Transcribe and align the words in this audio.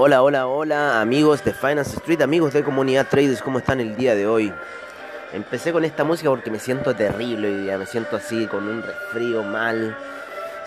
Hola, 0.00 0.22
hola, 0.22 0.46
hola 0.46 1.00
amigos 1.00 1.44
de 1.44 1.52
Finance 1.52 1.96
Street, 1.96 2.22
amigos 2.22 2.52
de 2.52 2.62
Comunidad 2.62 3.08
Traders, 3.08 3.42
¿cómo 3.42 3.58
están 3.58 3.80
el 3.80 3.96
día 3.96 4.14
de 4.14 4.28
hoy? 4.28 4.54
Empecé 5.32 5.72
con 5.72 5.84
esta 5.84 6.04
música 6.04 6.30
porque 6.30 6.52
me 6.52 6.60
siento 6.60 6.94
terrible 6.94 7.48
hoy 7.48 7.62
día, 7.62 7.78
me 7.78 7.84
siento 7.84 8.14
así 8.14 8.46
con 8.46 8.68
un 8.68 8.80
resfrío 8.80 9.42
mal. 9.42 9.98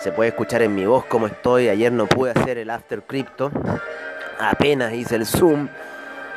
Se 0.00 0.12
puede 0.12 0.28
escuchar 0.28 0.60
en 0.60 0.74
mi 0.74 0.84
voz 0.84 1.06
cómo 1.06 1.28
estoy. 1.28 1.70
Ayer 1.70 1.90
no 1.90 2.08
pude 2.08 2.32
hacer 2.32 2.58
el 2.58 2.68
After 2.68 3.04
Crypto, 3.04 3.50
apenas 4.38 4.92
hice 4.92 5.16
el 5.16 5.24
Zoom. 5.24 5.70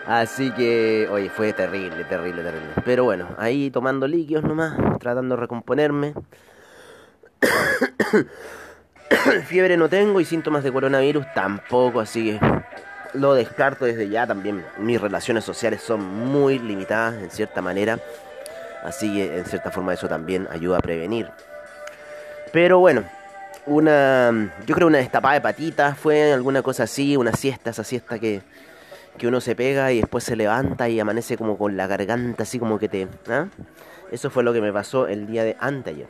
Así 0.08 0.52
que, 0.52 1.10
oye, 1.12 1.30
fue 1.30 1.52
terrible, 1.52 2.06
terrible, 2.06 2.44
terrible. 2.44 2.70
Pero 2.86 3.04
bueno, 3.04 3.28
ahí 3.38 3.72
tomando 3.72 4.08
líquidos 4.08 4.46
nomás, 4.46 4.74
tratando 5.00 5.36
de 5.36 5.42
recomponerme. 5.42 6.14
Fiebre 9.48 9.76
no 9.76 9.90
tengo 9.90 10.22
y 10.22 10.26
síntomas 10.26 10.64
de 10.64 10.72
coronavirus 10.72 11.26
tampoco, 11.34 12.00
así 12.00 12.40
que 12.40 12.65
lo 13.16 13.34
descarto 13.34 13.86
desde 13.86 14.10
ya 14.10 14.28
también. 14.28 14.66
Mis 14.78 15.00
relaciones 15.00 15.44
sociales 15.44 15.82
son 15.82 16.04
muy 16.04 16.60
limitadas 16.60 17.16
en 17.22 17.32
cierta 17.32 17.62
manera, 17.62 18.00
así 18.84 19.14
que 19.14 19.38
en 19.38 19.46
cierta 19.46 19.72
forma 19.72 19.94
eso 19.94 20.08
también 20.08 20.48
ayuda 20.52 20.78
a 20.78 20.82
prevenir. 20.82 21.30
Pero 22.52 22.80
bueno, 22.80 23.04
una, 23.66 24.54
yo 24.66 24.76
creo 24.76 24.88
una 24.88 25.00
destapada 25.00 25.36
de 25.36 25.42
patitas 25.42 25.98
fue 25.98 26.32
alguna 26.34 26.62
cosa 26.62 26.84
así, 26.84 27.18
una 27.18 27.34
siesta, 27.34 27.72
esa 27.72 27.84
siesta 27.84 28.20
que, 28.20 28.42
que 29.18 29.28
uno 29.28 29.42
se 29.42 29.56
pega 29.56 29.92
y 29.92 30.02
después 30.02 30.24
se 30.24 30.36
levanta 30.36 30.88
y 30.88 31.00
amanece 31.00 31.38
como 31.38 31.58
con 31.58 31.76
la 31.76 31.88
garganta 31.88 32.44
así 32.44 32.60
como 32.60 32.80
que 32.80 32.88
te... 32.90 33.08
¿ah? 33.30 33.48
Eso 34.12 34.30
fue 34.30 34.44
lo 34.44 34.54
que 34.54 34.62
me 34.62 34.72
pasó 34.72 35.08
el 35.08 35.26
día 35.28 35.44
de 35.44 35.58
anteayer. 35.60 36.08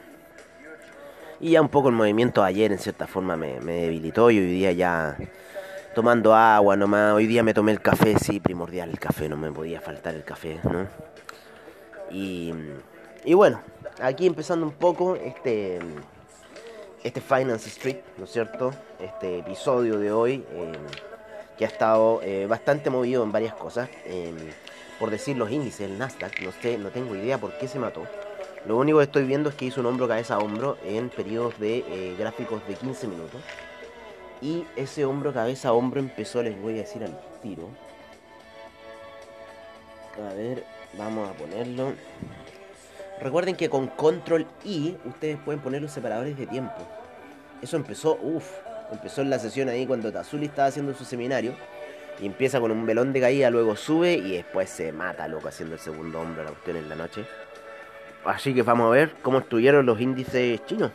Y 1.40 1.52
ya 1.52 1.62
un 1.62 1.69
poco 1.69 1.90
el 1.90 1.95
movimiento 1.95 2.44
ayer 2.44 2.72
en 2.72 2.80
cierta 2.80 3.08
forma 3.08 3.36
me, 3.36 3.59
me 3.62 3.81
debilitó 3.84 4.31
y 4.31 4.40
hoy 4.40 4.45
día 4.45 4.72
ya 4.72 5.17
tomando 5.96 6.36
agua 6.36 6.76
nomás. 6.76 7.14
Hoy 7.14 7.26
día 7.26 7.42
me 7.42 7.54
tomé 7.54 7.72
el 7.72 7.82
café, 7.82 8.20
sí, 8.20 8.40
primordial 8.40 8.90
el 8.90 9.00
café, 9.00 9.28
no 9.30 9.38
me 9.38 9.52
podía 9.52 9.81
faltar 9.81 10.14
el 10.14 10.24
café, 10.24 10.59
¿no? 10.64 10.88
Y, 12.12 12.53
y 13.24 13.34
bueno, 13.34 13.62
aquí 14.02 14.28
empezando 14.28 14.66
un 14.66 14.74
poco 14.74 15.16
este, 15.16 15.80
este 17.03 17.22
Finance 17.22 17.69
Street, 17.69 17.97
¿no 18.18 18.25
es 18.25 18.31
cierto? 18.31 18.74
Este 19.00 19.40
episodio 19.40 19.97
de 19.97 20.12
hoy, 20.12 20.46
eh, 20.52 20.74
que 21.58 21.66
ha 21.66 21.68
estado 21.69 22.19
eh, 22.22 22.46
bastante 22.48 22.90
movido 22.90 23.24
en 23.24 23.31
varias 23.31 23.53
cosas. 23.53 23.90
Eh, 24.06 24.34
por 25.00 25.09
decir 25.09 25.38
los 25.38 25.52
índices, 25.52 25.81
el 25.81 25.98
Nasdaq, 25.98 26.42
no 26.42 26.52
sé, 26.52 26.78
no 26.78 26.90
tengo 26.90 27.16
idea 27.16 27.38
por 27.38 27.58
qué 27.58 27.68
se 27.68 27.80
mató. 27.80 28.03
Lo 28.68 28.78
único 28.78 28.98
que 28.98 29.03
estoy 29.06 29.25
viendo 29.25 29.50
es 29.50 29.56
que 29.56 29.66
hizo 29.66 29.81
un 29.81 29.88
hombro 29.88 30.08
cabeza 30.08 30.36
a 30.36 30.40
hombro 30.40 30.78
en 30.84 31.09
periodos 31.09 31.59
de 31.59 31.80
eh, 31.80 32.16
gráficos 32.18 32.66
de 32.68 32.75
15 32.75 33.08
minutos. 33.08 33.42
Y 34.45 34.63
ese 34.75 35.06
hombro 35.06 35.33
cabeza 35.33 35.73
hombro 35.73 36.00
empezó, 36.00 36.44
les 36.44 36.56
voy 36.61 36.73
a 36.73 36.83
decir 36.83 37.03
al 37.03 37.19
tiro. 37.41 37.67
A 40.23 40.33
ver, 40.35 40.63
vamos 40.95 41.28
a 41.28 41.33
ponerlo. 41.33 41.94
Recuerden 43.19 43.56
que 43.56 43.72
con 43.72 43.88
control 43.88 44.45
I 44.63 44.97
ustedes 45.03 45.39
pueden 45.39 45.61
poner 45.61 45.81
los 45.81 45.89
separadores 45.91 46.38
de 46.38 46.45
tiempo. 46.45 46.75
Eso 47.59 47.75
empezó, 47.75 48.19
uff, 48.22 48.47
empezó 48.91 49.23
en 49.23 49.31
la 49.31 49.39
sesión 49.39 49.67
ahí 49.67 49.88
cuando 49.88 50.11
Tazuli 50.11 50.45
estaba 50.45 50.67
haciendo 50.67 50.94
su 50.94 51.06
seminario. 51.06 51.56
Y 52.19 52.27
empieza 52.27 52.59
con 52.59 52.69
un 52.69 52.85
velón 52.85 53.13
de 53.13 53.22
caída, 53.22 53.50
luego 53.50 53.75
sube 53.75 54.13
y 54.13 54.33
después 54.33 54.69
se 54.69 54.91
mata, 54.91 55.27
loco, 55.27 55.47
haciendo 55.47 55.73
el 55.73 55.81
segundo 55.81 56.22
hombro 56.22 56.44
a 56.44 56.45
la 56.45 56.51
cuestión 56.51 56.77
en 56.77 56.88
la 56.88 56.95
noche. 56.95 57.25
Así 58.23 58.53
que 58.53 58.62
vamos 58.62 58.85
a 58.85 58.89
ver 58.91 59.16
cómo 59.23 59.39
estuvieron 59.39 59.88
los 59.88 60.00
índices 60.00 60.63
chinos. 60.67 60.91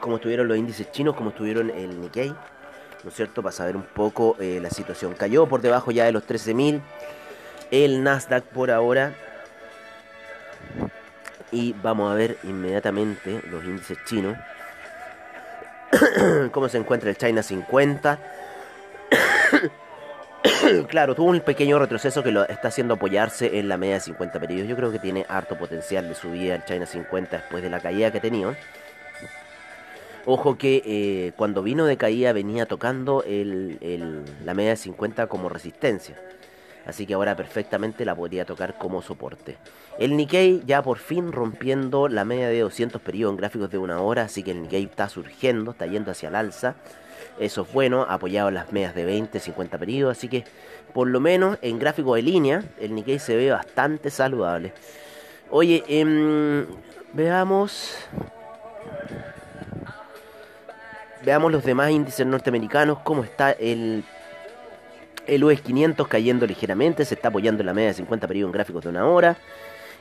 Cómo 0.00 0.16
estuvieron 0.16 0.48
los 0.48 0.56
índices 0.56 0.90
chinos, 0.92 1.14
cómo 1.14 1.30
estuvieron 1.30 1.70
el 1.70 2.00
Nikkei. 2.00 2.30
¿No 2.30 3.10
es 3.10 3.14
cierto? 3.14 3.42
Para 3.42 3.52
saber 3.52 3.76
un 3.76 3.82
poco 3.82 4.36
eh, 4.40 4.58
la 4.60 4.70
situación. 4.70 5.14
Cayó 5.14 5.46
por 5.46 5.60
debajo 5.60 5.90
ya 5.90 6.04
de 6.04 6.12
los 6.12 6.26
13.000. 6.26 6.80
El 7.70 8.02
Nasdaq 8.02 8.44
por 8.44 8.70
ahora. 8.70 9.14
Y 11.50 11.74
vamos 11.82 12.10
a 12.12 12.14
ver 12.14 12.38
inmediatamente 12.42 13.40
los 13.50 13.64
índices 13.64 13.98
chinos. 14.04 14.36
cómo 16.52 16.68
se 16.68 16.78
encuentra 16.78 17.10
el 17.10 17.16
China 17.16 17.42
50. 17.42 18.18
claro, 20.88 21.14
tuvo 21.14 21.30
un 21.30 21.40
pequeño 21.40 21.78
retroceso 21.78 22.22
que 22.22 22.30
lo 22.30 22.46
está 22.46 22.68
haciendo 22.68 22.94
apoyarse 22.94 23.58
en 23.58 23.68
la 23.68 23.76
media 23.76 23.94
de 23.94 24.00
50 24.00 24.40
periodos. 24.40 24.68
Yo 24.68 24.76
creo 24.76 24.92
que 24.92 24.98
tiene 24.98 25.24
harto 25.28 25.56
potencial 25.56 26.08
de 26.08 26.14
subida 26.14 26.54
el 26.54 26.64
China 26.64 26.86
50 26.86 27.36
después 27.36 27.62
de 27.62 27.70
la 27.70 27.80
caída 27.80 28.10
que 28.10 28.18
ha 28.18 28.22
tenido. 28.22 28.54
Ojo 30.26 30.58
que 30.58 30.82
eh, 30.84 31.32
cuando 31.36 31.62
vino 31.62 31.86
de 31.86 31.96
caída 31.96 32.32
venía 32.32 32.66
tocando 32.66 33.22
el, 33.24 33.78
la 34.44 34.54
media 34.54 34.70
de 34.70 34.76
50 34.76 35.26
como 35.26 35.48
resistencia. 35.48 36.16
Así 36.86 37.06
que 37.06 37.14
ahora 37.14 37.36
perfectamente 37.36 38.06
la 38.06 38.14
podría 38.14 38.46
tocar 38.46 38.78
como 38.78 39.02
soporte. 39.02 39.58
El 39.98 40.16
Nikkei 40.16 40.62
ya 40.64 40.82
por 40.82 40.98
fin 40.98 41.32
rompiendo 41.32 42.08
la 42.08 42.24
media 42.24 42.48
de 42.48 42.60
200 42.60 43.02
periodos 43.02 43.34
en 43.34 43.36
gráficos 43.36 43.70
de 43.70 43.76
una 43.76 44.00
hora. 44.00 44.22
Así 44.22 44.42
que 44.42 44.52
el 44.52 44.62
Nikkei 44.62 44.84
está 44.84 45.08
surgiendo, 45.08 45.72
está 45.72 45.86
yendo 45.86 46.10
hacia 46.10 46.30
el 46.30 46.34
alza. 46.34 46.76
Eso 47.38 47.62
es 47.62 47.72
bueno, 47.72 48.06
apoyado 48.08 48.50
las 48.50 48.72
medias 48.72 48.94
de 48.94 49.04
20, 49.04 49.38
50 49.38 49.76
periodos. 49.76 50.16
Así 50.16 50.28
que 50.28 50.44
por 50.94 51.08
lo 51.08 51.20
menos 51.20 51.58
en 51.60 51.78
gráfico 51.78 52.14
de 52.14 52.22
línea 52.22 52.62
el 52.80 52.94
Nikkei 52.94 53.18
se 53.18 53.36
ve 53.36 53.50
bastante 53.50 54.08
saludable. 54.10 54.72
Oye, 55.50 55.84
eh, 55.88 56.66
veamos... 57.12 57.94
Veamos 61.28 61.52
los 61.52 61.62
demás 61.62 61.90
índices 61.90 62.26
norteamericanos, 62.26 63.00
cómo 63.00 63.22
está 63.22 63.50
el, 63.50 64.02
el 65.26 65.44
US 65.44 65.60
500 65.60 66.08
cayendo 66.08 66.46
ligeramente, 66.46 67.04
se 67.04 67.16
está 67.16 67.28
apoyando 67.28 67.60
en 67.60 67.66
la 67.66 67.74
media 67.74 67.88
de 67.88 67.94
50 67.96 68.26
periodos 68.26 68.48
en 68.48 68.52
gráficos 68.54 68.84
de 68.84 68.88
una 68.88 69.06
hora. 69.06 69.36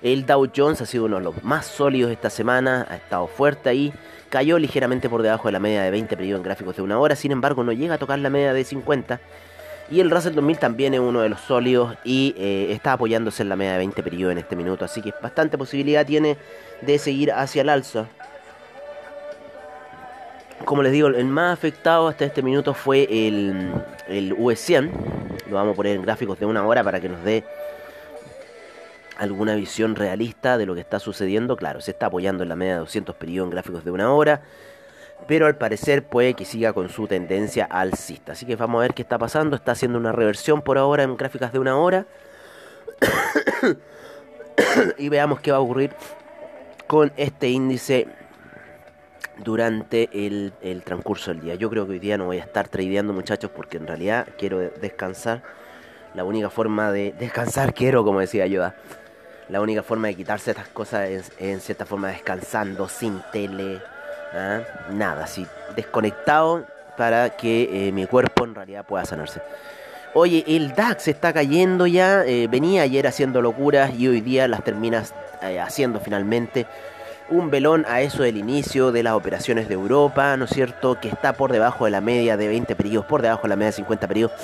El 0.02 0.26
Dow 0.26 0.50
Jones 0.56 0.80
ha 0.80 0.86
sido 0.86 1.04
uno 1.04 1.18
de 1.18 1.24
los 1.24 1.44
más 1.44 1.66
sólidos 1.66 2.14
esta 2.14 2.30
semana, 2.30 2.88
ha 2.90 2.96
estado 2.96 3.28
fuerte 3.28 3.68
ahí, 3.68 3.94
cayó 4.29 4.58
ligeramente 4.58 5.09
por 5.09 5.22
debajo 5.22 5.50
de 5.50 5.52
la 5.52 5.59
media 5.59 5.82
de 5.82 5.91
20 5.91 6.16
periodos 6.16 6.40
en 6.40 6.44
gráficos 6.46 6.78
de 6.78 6.82
una 6.82 6.97
hora, 6.97 7.18
sin 7.18 7.34
embargo 7.34 7.62
no 7.62 7.73
llega 7.73 7.96
a 7.96 7.97
tocar 7.97 8.20
la 8.20 8.30
media 8.30 8.53
de 8.53 8.64
50. 8.64 9.20
Y 9.91 10.00
el 10.00 10.09
Russell 10.09 10.34
2000 10.34 10.59
también 10.59 10.94
es 10.94 11.02
uno 11.02 11.20
de 11.20 11.28
los 11.28 11.41
sólidos 11.41 11.97
y 12.06 12.35
eh, 12.38 12.68
está 12.72 12.94
apoyándose 12.94 13.44
en 13.44 13.50
la 13.50 13.58
media 13.58 13.73
de 13.73 13.80
20 13.80 14.02
periodos 14.02 14.32
en 14.32 14.38
este 14.38 14.56
minuto, 14.56 14.85
así 14.85 15.02
que 15.02 15.14
bastante 15.22 15.58
posibilidad 15.58 16.06
tiene 16.06 16.38
de 16.80 16.97
seguir 16.97 17.34
hacia 17.34 17.64
el 17.64 17.68
alza 17.68 18.08
como 20.66 20.84
les 20.84 20.92
digo, 20.92 21.08
el 21.08 21.26
más 21.26 21.54
afectado 21.54 22.08
hasta 22.08 22.26
este 22.26 22.42
minuto 22.42 22.74
fue 22.74 23.04
el, 23.09 23.72
el 24.08 24.36
US100. 24.36 24.92
Lo 25.50 25.56
vamos 25.56 25.74
a 25.74 25.76
poner 25.76 25.96
en 25.96 26.02
gráficos 26.02 26.40
de 26.40 26.46
una 26.46 26.66
hora 26.66 26.84
para 26.84 27.00
que 27.00 27.09
nos 27.09 27.24
dé 27.24 27.44
alguna 29.18 29.56
visión 29.56 29.96
realista 29.96 30.58
de 30.58 30.66
lo 30.66 30.76
que 30.76 30.82
está 30.82 31.00
sucediendo. 31.00 31.56
Claro, 31.56 31.82
se 31.82 31.92
está 31.92 32.08
apoyando 32.08 32.44
en 32.44 32.50
la 32.50 32.56
media 32.56 32.74
de 32.74 32.80
200 32.80 33.16
periodos 33.16 33.48
en 33.48 33.52
gráficos 33.52 33.86
de 33.86 33.92
una 33.92 34.12
hora. 34.12 34.42
Pero 35.28 35.48
al 35.48 35.58
parecer 35.58 36.04
puede 36.04 36.36
que 36.36 36.46
siga 36.46 36.74
con 36.74 36.90
su 36.90 37.08
tendencia 37.08 37.66
alcista. 37.66 38.34
Así 38.34 38.46
que 38.46 38.56
vamos 38.56 38.80
a 38.80 38.82
ver 38.84 38.94
qué 38.94 39.02
está 39.02 39.18
pasando. 39.18 39.56
Está 39.56 39.72
haciendo 39.72 39.98
una 39.98 40.12
reversión 40.12 40.62
por 40.62 40.78
ahora 40.78 41.04
en 41.04 41.18
gráficas 41.18 41.52
de 41.52 41.59
una 41.59 41.78
hora. 41.78 42.06
y 44.98 45.09
veamos 45.09 45.40
qué 45.40 45.52
va 45.52 45.58
a 45.58 45.62
ocurrir 45.62 45.92
con 46.88 47.12
este 47.18 47.50
índice 47.50 48.08
durante 49.37 50.09
el, 50.14 50.53
el, 50.61 50.84
transcurso 50.84 51.31
del 51.31 51.41
día. 51.41 51.55
Yo 51.55 51.69
creo 51.69 51.85
que 51.85 51.93
hoy 51.93 51.99
día 51.99 52.17
no 52.17 52.25
voy 52.25 52.37
a 52.37 52.43
estar 52.43 52.67
tradeando 52.67 53.14
muchachos 53.14 53.52
porque 53.55 53.78
en 53.78 53.87
realidad 53.87 54.28
quiero 54.37 54.59
descansar. 54.59 55.43
La 56.14 56.23
única 56.23 56.49
forma 56.49 56.91
de 56.91 57.14
descansar 57.17 57.73
quiero, 57.73 58.03
como 58.03 58.19
decía 58.19 58.47
Yoda. 58.47 58.75
La 59.49 59.61
única 59.61 59.84
forma 59.84 60.08
de 60.08 60.16
quitarse 60.16 60.52
estas 60.52 60.67
cosas 60.67 61.09
es 61.09 61.31
en 61.40 61.61
cierta 61.61 61.85
forma 61.85 62.09
descansando, 62.09 62.90
sin 62.90 63.22
tele, 63.31 63.81
¿ah? 64.34 64.61
nada, 64.91 65.23
así 65.23 65.47
desconectado 65.75 66.66
para 66.97 67.29
que 67.29 67.87
eh, 67.87 67.91
mi 67.91 68.05
cuerpo 68.08 68.43
en 68.43 68.55
realidad 68.55 68.85
pueda 68.85 69.05
sanarse. 69.05 69.41
Oye, 70.13 70.43
el 70.47 70.73
DAX 70.73 71.08
está 71.08 71.31
cayendo 71.31 71.85
ya, 71.85 72.25
eh, 72.25 72.47
venía 72.49 72.81
ayer 72.81 73.05
haciendo 73.08 73.41
locuras 73.41 73.93
y 73.93 74.08
hoy 74.08 74.20
día 74.20 74.47
las 74.47 74.63
terminas 74.63 75.13
eh, 75.43 75.59
haciendo 75.59 75.99
finalmente. 75.99 76.66
Un 77.29 77.50
velón 77.52 77.85
a 77.90 78.02
eso 78.02 78.24
del 78.24 78.38
inicio 78.38 78.91
de 78.94 79.03
las 79.03 79.14
operaciones 79.14 79.68
de 79.68 79.74
Europa, 79.74 80.38
¿no 80.38 80.46
es 80.46 80.52
cierto? 80.52 80.97
Que 81.00 81.09
está 81.09 81.34
por 81.34 81.52
debajo 81.52 81.85
de 81.85 81.91
la 81.91 82.00
media 82.00 82.38
de 82.38 82.47
20 82.47 82.76
periodos, 82.76 83.06
por 83.06 83.22
debajo 83.22 83.44
de 83.44 83.50
la 83.50 83.56
media 83.58 83.68
de 83.68 83.74
50 83.74 84.08
periodos. 84.08 84.35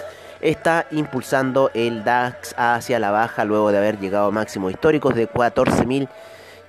Está 0.42 0.86
impulsando 0.92 1.72
el 1.74 2.04
DAX 2.04 2.54
hacia 2.58 3.00
la 3.00 3.12
baja 3.12 3.46
luego 3.46 3.72
de 3.72 3.78
haber 3.78 4.00
llegado 4.00 4.28
a 4.28 4.32
máximos 4.32 4.74
históricos 4.74 5.16
de 5.16 5.30
14.000 5.30 6.10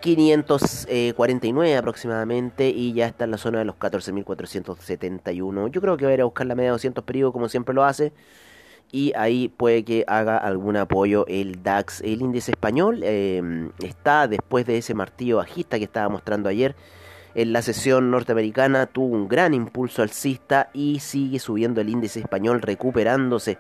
549 0.05 1.77
aproximadamente 1.79 2.69
y 2.69 2.93
ya 2.93 3.07
está 3.07 3.25
en 3.25 3.31
la 3.31 3.39
zona 3.39 3.61
de 3.61 3.65
los 3.65 3.77
14.471. 3.77 5.71
Yo 5.71 5.81
creo 5.81 5.97
que 5.97 6.05
va 6.05 6.11
a 6.11 6.15
ir 6.15 6.21
a 6.21 6.25
buscar 6.25 6.47
la 6.47 6.55
media 6.55 6.69
de 6.69 6.73
200 6.73 7.03
periodos 7.05 7.33
como 7.33 7.49
siempre 7.49 7.75
lo 7.75 7.85
hace. 7.85 8.13
Y 8.95 9.13
ahí 9.17 9.49
puede 9.49 9.85
que 9.85 10.05
haga 10.07 10.37
algún 10.39 10.77
apoyo 10.77 11.27
el 11.27 11.65
DAX. 11.65 12.01
El 12.03 12.23
índice 12.23 12.53
español 12.53 13.01
em, 13.03 13.73
está 13.83 14.29
después 14.29 14.67
de 14.67 14.79
ese 14.79 14.95
martillo 14.95 15.39
bajista 15.39 15.79
que 15.79 15.85
estaba 15.85 16.09
mostrando 16.09 16.49
ayer. 16.49 16.77
En 17.35 17.53
la 17.53 17.61
sesión 17.63 18.13
norteamericana 18.13 18.87
tuvo 18.87 19.17
un 19.17 19.27
gran 19.27 19.53
impulso 19.53 20.03
alcista 20.03 20.71
y 20.73 21.01
sigue 21.01 21.41
subiendo 21.41 21.81
el 21.81 21.89
índice 21.89 22.21
español 22.21 22.63
recuperándose 22.63 23.59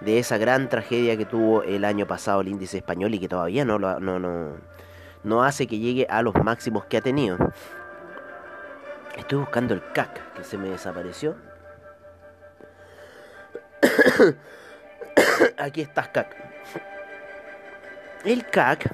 de 0.00 0.18
esa 0.18 0.38
gran 0.38 0.70
tragedia 0.70 1.18
que 1.18 1.26
tuvo 1.26 1.62
el 1.64 1.84
año 1.84 2.06
pasado 2.06 2.40
el 2.40 2.48
índice 2.48 2.78
español 2.78 3.12
y 3.12 3.18
que 3.18 3.28
todavía 3.28 3.66
no, 3.66 3.78
lo, 3.78 4.00
no, 4.00 4.18
no, 4.18 4.56
no 5.22 5.44
hace 5.44 5.66
que 5.66 5.80
llegue 5.80 6.06
a 6.08 6.22
los 6.22 6.34
máximos 6.42 6.86
que 6.86 6.96
ha 6.96 7.02
tenido. 7.02 7.36
Estoy 9.18 9.38
buscando 9.38 9.74
el 9.74 9.82
CAC, 9.92 10.32
que 10.32 10.44
se 10.44 10.56
me 10.56 10.70
desapareció. 10.70 11.36
Aquí 15.58 15.80
está 15.80 16.10
CAC. 16.10 16.36
El 18.24 18.46
CAC, 18.46 18.90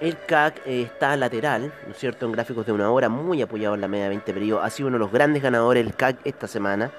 el 0.00 0.16
CAC 0.26 0.60
eh, 0.66 0.82
está 0.82 1.16
lateral, 1.16 1.72
¿no 1.86 1.92
es 1.92 1.98
cierto? 1.98 2.26
En 2.26 2.32
gráficos 2.32 2.66
de 2.66 2.72
una 2.72 2.90
hora, 2.90 3.08
muy 3.08 3.40
apoyado 3.42 3.74
en 3.74 3.80
la 3.80 3.88
media 3.88 4.08
20 4.08 4.32
periodos. 4.32 4.64
Ha 4.64 4.70
sido 4.70 4.88
uno 4.88 4.96
de 4.96 5.00
los 5.00 5.12
grandes 5.12 5.42
ganadores 5.42 5.84
el 5.86 5.94
CAC 5.94 6.18
esta 6.24 6.46
semana. 6.46 6.90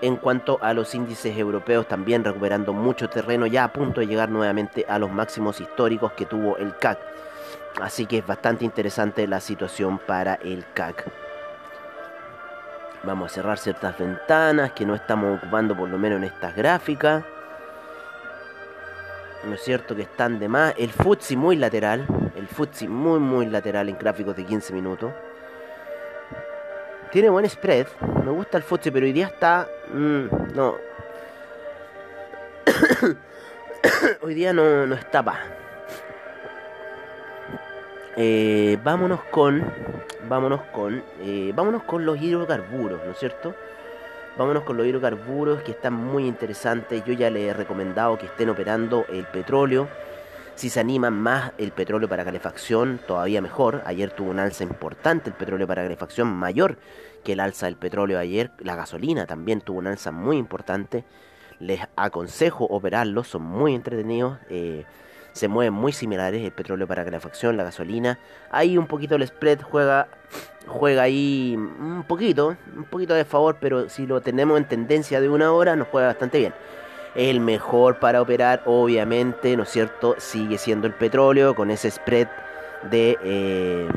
En 0.00 0.16
cuanto 0.16 0.58
a 0.62 0.72
los 0.74 0.94
índices 0.94 1.36
europeos, 1.36 1.88
también 1.88 2.24
recuperando 2.24 2.72
mucho 2.72 3.08
terreno, 3.10 3.46
ya 3.46 3.64
a 3.64 3.72
punto 3.72 4.00
de 4.00 4.06
llegar 4.06 4.28
nuevamente 4.30 4.86
a 4.88 4.98
los 4.98 5.10
máximos 5.10 5.60
históricos 5.60 6.12
que 6.12 6.24
tuvo 6.24 6.56
el 6.56 6.76
CAC. 6.76 6.98
Así 7.82 8.06
que 8.06 8.18
es 8.18 8.26
bastante 8.26 8.64
interesante 8.64 9.26
la 9.26 9.40
situación 9.40 9.98
para 9.98 10.34
el 10.34 10.64
CAC. 10.72 11.04
Vamos 13.04 13.30
a 13.30 13.34
cerrar 13.34 13.58
ciertas 13.58 13.98
ventanas 13.98 14.72
que 14.72 14.84
no 14.84 14.94
estamos 14.94 15.38
ocupando 15.38 15.76
por 15.76 15.88
lo 15.88 15.98
menos 15.98 16.18
en 16.18 16.24
estas 16.24 16.54
gráficas. 16.56 17.24
¿No 19.48 19.54
es 19.54 19.62
cierto 19.62 19.96
que 19.96 20.02
están 20.02 20.38
de 20.38 20.46
más? 20.46 20.74
El 20.76 20.90
FTSE 20.90 21.34
muy 21.36 21.56
lateral. 21.56 22.06
El 22.36 22.46
FTSE 22.46 22.86
muy 22.86 23.18
muy 23.18 23.46
lateral 23.46 23.88
en 23.88 23.96
gráficos 23.96 24.36
de 24.36 24.44
15 24.44 24.74
minutos. 24.74 25.10
Tiene 27.10 27.30
buen 27.30 27.48
spread. 27.48 27.86
Me 28.24 28.30
gusta 28.30 28.58
el 28.58 28.62
FTSE, 28.62 28.92
pero 28.92 29.06
hoy 29.06 29.12
día 29.12 29.28
está... 29.28 29.66
Mm, 29.90 30.26
no. 30.54 30.76
hoy 34.20 34.34
día 34.34 34.52
no, 34.52 34.86
no 34.86 34.94
está 34.94 35.22
pa. 35.22 35.40
Eh, 38.16 38.78
vámonos 38.82 39.20
con, 39.30 39.64
vámonos 40.28 40.60
con, 40.72 41.02
eh, 41.20 41.52
vámonos 41.54 41.84
con 41.84 42.04
los 42.04 42.20
hidrocarburos, 42.20 43.00
¿no 43.02 43.12
es 43.12 43.18
cierto? 43.18 43.54
Vámonos 44.38 44.62
con 44.62 44.76
los 44.76 44.86
hidrocarburos 44.86 45.62
que 45.62 45.72
están 45.72 45.94
muy 45.94 46.24
interesantes. 46.24 47.04
Yo 47.04 47.12
ya 47.12 47.28
les 47.28 47.50
he 47.50 47.52
recomendado 47.52 48.16
que 48.16 48.26
estén 48.26 48.48
operando 48.48 49.04
el 49.08 49.26
petróleo. 49.26 49.88
Si 50.54 50.70
se 50.70 50.78
animan 50.78 51.12
más 51.14 51.50
el 51.58 51.72
petróleo 51.72 52.08
para 52.08 52.24
calefacción, 52.24 53.00
todavía 53.04 53.42
mejor. 53.42 53.82
Ayer 53.84 54.12
tuvo 54.12 54.30
un 54.30 54.38
alza 54.38 54.62
importante 54.62 55.28
el 55.28 55.34
petróleo 55.34 55.66
para 55.66 55.82
calefacción, 55.82 56.28
mayor 56.28 56.78
que 57.24 57.32
el 57.32 57.40
alza 57.40 57.66
del 57.66 57.74
petróleo 57.74 58.16
ayer. 58.20 58.52
La 58.60 58.76
gasolina 58.76 59.26
también 59.26 59.60
tuvo 59.60 59.80
un 59.80 59.88
alza 59.88 60.12
muy 60.12 60.36
importante. 60.36 61.04
Les 61.58 61.80
aconsejo 61.96 62.64
operarlos, 62.66 63.26
son 63.26 63.42
muy 63.42 63.74
entretenidos. 63.74 64.38
Eh, 64.50 64.84
se 65.32 65.48
mueven 65.48 65.74
muy 65.74 65.92
similares, 65.92 66.44
el 66.44 66.52
petróleo 66.52 66.86
para 66.86 67.04
calefacción, 67.04 67.56
la 67.56 67.64
gasolina. 67.64 68.20
Ahí 68.52 68.78
un 68.78 68.86
poquito 68.86 69.16
el 69.16 69.26
spread 69.26 69.62
juega, 69.62 70.06
juega 70.68 71.02
ahí 71.02 71.54
un 71.56 72.04
poquito, 72.06 72.56
un 72.76 72.84
poquito 72.84 73.14
de 73.14 73.24
favor, 73.24 73.56
pero 73.60 73.88
si 73.88 74.06
lo 74.06 74.20
tenemos 74.20 74.58
en 74.58 74.68
tendencia 74.68 75.20
de 75.20 75.28
una 75.28 75.52
hora, 75.52 75.74
nos 75.76 75.88
juega 75.88 76.08
bastante 76.08 76.38
bien. 76.38 76.54
El 77.14 77.40
mejor 77.40 77.98
para 77.98 78.22
operar, 78.22 78.62
obviamente, 78.66 79.56
¿no 79.56 79.64
es 79.64 79.70
cierto? 79.70 80.14
Sigue 80.18 80.58
siendo 80.58 80.86
el 80.86 80.94
petróleo 80.94 81.54
con 81.54 81.70
ese 81.70 81.90
spread 81.90 82.28
de, 82.90 83.18
eh, 83.22 83.88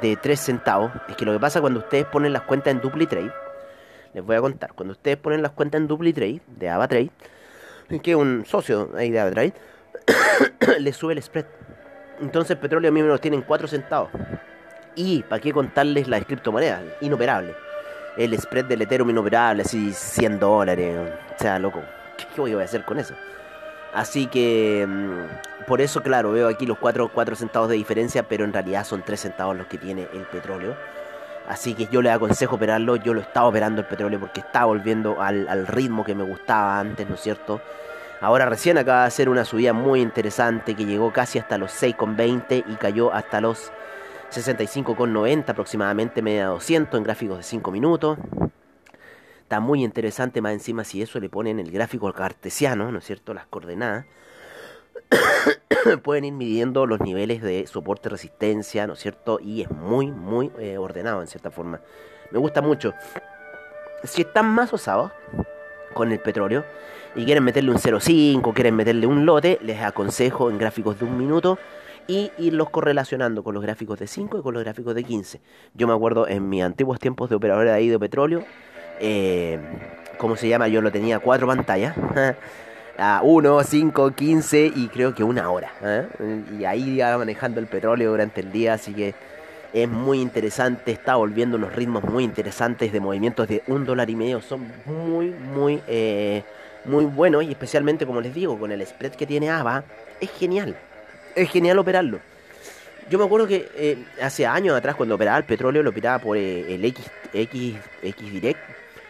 de 0.00 0.16
3 0.16 0.38
centavos. 0.38 0.92
Es 1.08 1.16
que 1.16 1.24
lo 1.24 1.32
que 1.32 1.40
pasa 1.40 1.60
cuando 1.60 1.80
ustedes 1.80 2.06
ponen 2.06 2.32
las 2.32 2.42
cuentas 2.42 2.72
en 2.72 2.80
DupliTrade, 2.80 3.32
les 4.14 4.24
voy 4.24 4.36
a 4.36 4.40
contar, 4.40 4.72
cuando 4.74 4.92
ustedes 4.92 5.16
ponen 5.16 5.42
las 5.42 5.52
cuentas 5.52 5.80
en 5.80 5.88
DupliTrade, 5.88 6.40
de 6.46 6.68
AvaTrade, 6.68 7.10
que 8.02 8.10
es 8.10 8.16
un 8.16 8.44
socio 8.46 8.90
ahí 8.96 9.10
de 9.10 9.20
AvaTrade, 9.20 9.54
le 10.78 10.92
sube 10.92 11.14
el 11.14 11.22
spread. 11.22 11.46
Entonces 12.20 12.52
el 12.52 12.58
petróleo 12.58 12.90
a 12.90 12.92
mí 12.92 13.02
me 13.02 13.08
lo 13.08 13.18
tienen 13.18 13.42
4 13.42 13.68
centavos. 13.68 14.10
Y 14.98 15.22
para 15.22 15.40
qué 15.40 15.52
contarles 15.52 16.08
las 16.08 16.24
criptomonedas, 16.24 16.82
inoperable. 17.00 17.54
El 18.16 18.36
spread 18.36 18.64
del 18.64 18.82
Ethereum 18.82 19.08
inoperable, 19.10 19.62
así 19.62 19.92
100 19.92 20.40
dólares. 20.40 20.98
O 21.36 21.40
sea, 21.40 21.60
loco, 21.60 21.80
¿qué 22.34 22.40
voy 22.40 22.52
a 22.54 22.64
hacer 22.64 22.84
con 22.84 22.98
eso? 22.98 23.14
Así 23.94 24.26
que 24.26 24.84
mm, 24.88 25.66
por 25.68 25.80
eso, 25.80 26.02
claro, 26.02 26.32
veo 26.32 26.48
aquí 26.48 26.66
los 26.66 26.78
4, 26.78 27.12
4 27.14 27.36
centavos 27.36 27.68
de 27.68 27.76
diferencia, 27.76 28.24
pero 28.24 28.44
en 28.44 28.52
realidad 28.52 28.84
son 28.84 29.04
3 29.04 29.20
centavos 29.20 29.56
los 29.56 29.68
que 29.68 29.78
tiene 29.78 30.08
el 30.12 30.22
petróleo. 30.22 30.76
Así 31.46 31.74
que 31.74 31.86
yo 31.86 32.02
le 32.02 32.10
aconsejo 32.10 32.56
operarlo. 32.56 32.96
Yo 32.96 33.14
lo 33.14 33.20
estaba 33.20 33.46
operando 33.46 33.82
el 33.82 33.86
petróleo 33.86 34.18
porque 34.18 34.40
está 34.40 34.64
volviendo 34.64 35.22
al, 35.22 35.48
al 35.48 35.68
ritmo 35.68 36.04
que 36.04 36.16
me 36.16 36.24
gustaba 36.24 36.80
antes, 36.80 37.08
¿no 37.08 37.14
es 37.14 37.20
cierto? 37.20 37.60
Ahora 38.20 38.46
recién 38.46 38.76
acaba 38.78 39.02
de 39.02 39.06
hacer 39.06 39.28
una 39.28 39.44
subida 39.44 39.72
muy 39.72 40.00
interesante 40.00 40.74
que 40.74 40.86
llegó 40.86 41.12
casi 41.12 41.38
hasta 41.38 41.56
los 41.56 41.70
6,20 41.70 42.64
y 42.66 42.74
cayó 42.74 43.14
hasta 43.14 43.40
los 43.40 43.70
65,90 44.30 45.48
aproximadamente, 45.48 46.22
media 46.22 46.46
200 46.46 46.98
en 46.98 47.04
gráficos 47.04 47.38
de 47.38 47.42
5 47.42 47.70
minutos. 47.70 48.18
Está 49.40 49.60
muy 49.60 49.82
interesante 49.82 50.42
más 50.42 50.52
encima 50.52 50.84
si 50.84 51.00
eso 51.00 51.18
le 51.20 51.30
ponen 51.30 51.58
el 51.58 51.70
gráfico 51.70 52.12
cartesiano, 52.12 52.92
¿no 52.92 52.98
es 52.98 53.04
cierto? 53.04 53.32
Las 53.32 53.46
coordenadas. 53.46 54.04
Pueden 56.02 56.26
ir 56.26 56.32
midiendo 56.34 56.84
los 56.84 57.00
niveles 57.00 57.40
de 57.40 57.66
soporte, 57.66 58.10
resistencia, 58.10 58.86
¿no 58.86 58.92
es 58.92 58.98
cierto? 58.98 59.40
Y 59.42 59.62
es 59.62 59.70
muy, 59.70 60.10
muy 60.10 60.50
eh, 60.58 60.76
ordenado 60.76 61.22
en 61.22 61.28
cierta 61.28 61.50
forma. 61.50 61.80
Me 62.30 62.38
gusta 62.38 62.60
mucho. 62.60 62.92
Si 64.04 64.22
están 64.22 64.46
más 64.46 64.72
osados 64.74 65.12
con 65.94 66.12
el 66.12 66.20
petróleo, 66.20 66.64
y 67.14 67.24
quieren 67.24 67.42
meterle 67.42 67.70
un 67.70 67.78
0.5, 67.78 68.52
quieren 68.54 68.76
meterle 68.76 69.06
un 69.06 69.26
lote, 69.26 69.58
les 69.62 69.80
aconsejo 69.80 70.50
en 70.50 70.58
gráficos 70.58 70.98
de 70.98 71.04
un 71.04 71.16
minuto 71.16 71.58
y 72.08 72.32
irlos 72.38 72.70
correlacionando 72.70 73.44
con 73.44 73.54
los 73.54 73.62
gráficos 73.62 73.98
de 74.00 74.08
5 74.08 74.38
y 74.38 74.42
con 74.42 74.54
los 74.54 74.64
gráficos 74.64 74.94
de 74.96 75.04
15. 75.04 75.40
Yo 75.74 75.86
me 75.86 75.94
acuerdo 75.94 76.26
en 76.26 76.48
mis 76.48 76.64
antiguos 76.64 76.98
tiempos 76.98 77.30
de 77.30 77.36
operador 77.36 77.66
de 77.66 77.72
ahí 77.72 77.88
de 77.88 77.98
petróleo, 77.98 78.44
eh, 78.98 79.60
¿cómo 80.16 80.34
se 80.34 80.48
llama? 80.48 80.66
Yo 80.66 80.80
lo 80.80 80.90
tenía 80.90 81.20
cuatro 81.20 81.46
pantallas. 81.46 81.94
a 83.00 83.20
1, 83.22 83.62
5, 83.62 84.10
15 84.10 84.72
y 84.74 84.88
creo 84.88 85.14
que 85.14 85.22
una 85.22 85.50
hora. 85.50 85.70
¿eh? 85.82 86.08
Y 86.58 86.64
ahí 86.64 86.96
iba 86.96 87.16
manejando 87.16 87.60
el 87.60 87.68
petróleo 87.68 88.10
durante 88.10 88.40
el 88.40 88.50
día, 88.50 88.74
así 88.74 88.92
que 88.92 89.14
es 89.72 89.88
muy 89.88 90.20
interesante, 90.20 90.90
está 90.90 91.14
volviendo 91.14 91.56
unos 91.56 91.76
ritmos 91.76 92.02
muy 92.02 92.24
interesantes 92.24 92.92
de 92.92 92.98
movimientos 92.98 93.46
de 93.46 93.62
un 93.68 93.84
dólar 93.84 94.10
y 94.10 94.16
medio, 94.16 94.40
son 94.40 94.66
muy, 94.86 95.30
muy 95.30 95.80
eh, 95.86 96.42
muy 96.84 97.04
bueno 97.04 97.42
y 97.42 97.50
especialmente, 97.50 98.06
como 98.06 98.20
les 98.20 98.34
digo, 98.34 98.58
con 98.58 98.72
el 98.72 98.84
spread 98.84 99.12
que 99.12 99.26
tiene 99.26 99.50
AVA, 99.50 99.84
es 100.20 100.30
genial. 100.30 100.76
Es 101.38 101.50
genial 101.50 101.78
operarlo. 101.78 102.18
Yo 103.08 103.16
me 103.16 103.24
acuerdo 103.24 103.46
que 103.46 103.70
eh, 103.76 104.04
hace 104.20 104.44
años 104.44 104.76
atrás, 104.76 104.96
cuando 104.96 105.14
operaba 105.14 105.38
el 105.38 105.44
petróleo, 105.44 105.84
lo 105.84 105.90
operaba 105.90 106.18
por 106.18 106.36
eh, 106.36 106.74
el 106.74 106.84
X, 106.84 107.08
X, 107.32 107.76
X 108.02 108.32
Direct. 108.32 108.58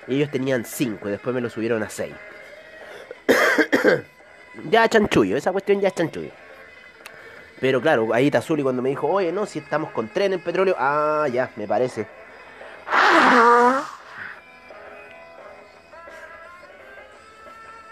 Ellos 0.07 0.31
tenían 0.31 0.65
5 0.65 1.09
y 1.09 1.11
después 1.11 1.35
me 1.35 1.41
lo 1.41 1.49
subieron 1.49 1.83
a 1.83 1.89
6. 1.89 2.13
ya 4.71 4.87
chanchullo, 4.89 5.39
esa 5.39 5.53
cuestión 5.53 5.81
ya 5.81 5.89
es 5.89 5.95
chanchullo. 5.95 6.31
Pero 7.61 7.81
claro, 7.81 8.13
ahí 8.13 8.27
está 8.27 8.43
Zuli 8.43 8.63
cuando 8.63 8.83
me 8.83 8.91
dijo, 8.91 9.09
oye, 9.09 9.33
no, 9.33 9.47
si 9.47 9.59
estamos 9.59 9.91
con 9.91 10.09
tren 10.09 10.35
en 10.35 10.41
petróleo. 10.41 10.77
Ah, 10.79 11.27
ya, 11.33 11.51
me 11.57 11.67
parece. 11.67 12.07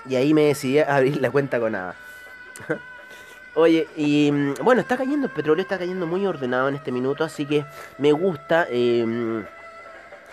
Y 0.04 0.14
ahí 0.14 0.34
me 0.34 0.42
decidí 0.42 0.78
abrir 0.78 1.16
la 1.22 1.30
cuenta 1.30 1.58
con 1.58 1.72
nada. 1.72 1.96
Oye, 3.56 3.88
y 3.96 4.30
mm, 4.30 4.54
bueno, 4.62 4.82
está 4.82 4.98
cayendo 4.98 5.28
el 5.28 5.32
petróleo, 5.32 5.62
está 5.62 5.78
cayendo 5.78 6.06
muy 6.06 6.26
ordenado 6.26 6.68
en 6.68 6.74
este 6.74 6.92
minuto, 6.92 7.24
así 7.24 7.46
que 7.46 7.64
me 7.96 8.12
gusta. 8.12 8.66
Em, 8.68 9.44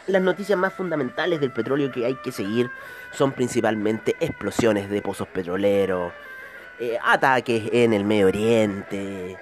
las 0.08 0.22
noticias 0.22 0.60
más 0.60 0.74
fundamentales 0.74 1.40
del 1.40 1.52
petróleo 1.52 1.90
que 1.90 2.06
hay 2.06 2.16
que 2.16 2.34
seguir 2.34 2.70
son 3.14 3.32
principalmente 3.32 4.18
explosiones 4.20 4.90
de 4.90 5.02
pozos 5.02 5.30
petroleros, 5.30 6.12
eh, 6.78 6.98
ataques 7.02 7.70
en 7.72 7.94
el 7.94 8.04
Medio 8.04 8.28
Oriente, 8.28 9.38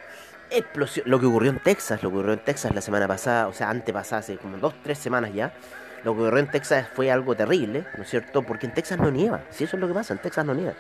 explosión, 0.52 1.10
lo 1.10 1.20
que 1.20 1.26
ocurrió 1.26 1.50
en 1.50 1.58
Texas, 1.58 2.04
lo 2.04 2.12
que 2.12 2.18
ocurrió 2.18 2.34
en 2.34 2.44
Texas 2.44 2.76
la 2.76 2.82
semana 2.82 3.08
pasada, 3.08 3.48
o 3.48 3.54
sea, 3.54 3.72
antepasada, 3.72 4.20
hace 4.20 4.38
como 4.38 4.58
dos, 4.58 4.76
tres 4.84 5.00
semanas 5.00 5.34
ya, 5.34 5.54
lo 6.04 6.14
que 6.14 6.22
ocurrió 6.22 6.38
en 6.38 6.52
Texas 6.52 6.88
fue 6.94 7.10
algo 7.10 7.34
terrible, 7.34 7.88
¿no 7.98 8.04
es 8.04 8.10
cierto? 8.12 8.44
Porque 8.44 8.68
en 8.68 8.76
Texas 8.76 9.00
no 9.00 9.10
nieva, 9.10 9.42
si 9.50 9.64
eso 9.64 9.76
es 9.76 9.82
lo 9.82 9.88
que 9.88 9.96
pasa, 9.96 10.14
en 10.14 10.20
Texas 10.20 10.46
no 10.46 10.54
nieva. 10.54 10.76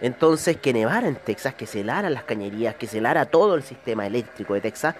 Entonces, 0.00 0.56
que 0.56 0.72
nevara 0.72 1.08
en 1.08 1.16
Texas, 1.16 1.54
que 1.54 1.66
se 1.66 1.80
helaran 1.80 2.14
las 2.14 2.24
cañerías, 2.24 2.74
que 2.74 2.86
se 2.86 2.98
helara 2.98 3.26
todo 3.26 3.54
el 3.54 3.62
sistema 3.62 4.06
eléctrico 4.06 4.54
de 4.54 4.60
Texas, 4.60 4.94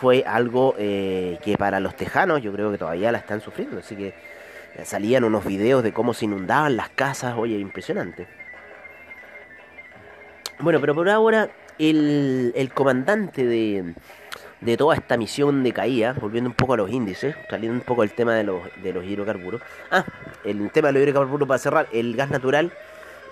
fue 0.00 0.24
algo 0.26 0.74
eh, 0.78 1.38
que 1.42 1.56
para 1.56 1.80
los 1.80 1.96
tejanos 1.96 2.42
yo 2.42 2.52
creo 2.52 2.70
que 2.70 2.78
todavía 2.78 3.12
la 3.12 3.18
están 3.18 3.40
sufriendo. 3.40 3.78
Así 3.78 3.96
que 3.96 4.08
eh, 4.08 4.84
salían 4.84 5.24
unos 5.24 5.44
videos 5.44 5.82
de 5.82 5.92
cómo 5.92 6.14
se 6.14 6.26
inundaban 6.26 6.76
las 6.76 6.90
casas, 6.90 7.34
oye, 7.36 7.58
impresionante. 7.58 8.26
Bueno, 10.58 10.80
pero 10.80 10.94
por 10.94 11.08
ahora 11.08 11.50
el, 11.78 12.52
el 12.54 12.72
comandante 12.72 13.46
de, 13.46 13.94
de 14.60 14.76
toda 14.76 14.94
esta 14.94 15.16
misión 15.16 15.62
de 15.62 15.72
caída, 15.72 16.12
volviendo 16.12 16.48
un 16.48 16.54
poco 16.54 16.74
a 16.74 16.76
los 16.76 16.90
índices, 16.90 17.34
saliendo 17.50 17.76
un 17.76 17.84
poco 17.84 18.02
del 18.02 18.12
tema 18.12 18.34
de 18.34 18.44
los, 18.44 18.62
de 18.82 18.92
los 18.92 19.04
hidrocarburos. 19.04 19.60
Ah, 19.90 20.04
el 20.44 20.70
tema 20.70 20.88
de 20.88 20.92
los 20.92 21.02
hidrocarburos 21.02 21.48
para 21.48 21.58
cerrar, 21.58 21.88
el 21.92 22.14
gas 22.16 22.30
natural 22.30 22.72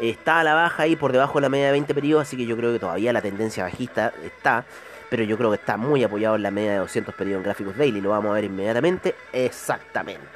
está 0.00 0.40
a 0.40 0.44
la 0.44 0.54
baja 0.54 0.86
y 0.86 0.96
por 0.96 1.12
debajo 1.12 1.38
de 1.38 1.42
la 1.42 1.48
media 1.48 1.66
de 1.66 1.72
20 1.72 1.94
periodos, 1.94 2.22
así 2.26 2.36
que 2.36 2.46
yo 2.46 2.56
creo 2.56 2.72
que 2.72 2.78
todavía 2.78 3.12
la 3.12 3.22
tendencia 3.22 3.64
bajista 3.64 4.12
está, 4.24 4.64
pero 5.08 5.24
yo 5.24 5.36
creo 5.36 5.50
que 5.50 5.56
está 5.56 5.76
muy 5.76 6.02
apoyado 6.02 6.36
en 6.36 6.42
la 6.42 6.50
media 6.50 6.72
de 6.72 6.78
200 6.78 7.14
periodos 7.14 7.40
en 7.40 7.44
gráficos 7.44 7.76
daily, 7.76 8.00
lo 8.00 8.10
vamos 8.10 8.30
a 8.30 8.34
ver 8.34 8.44
inmediatamente, 8.44 9.14
exactamente. 9.32 10.26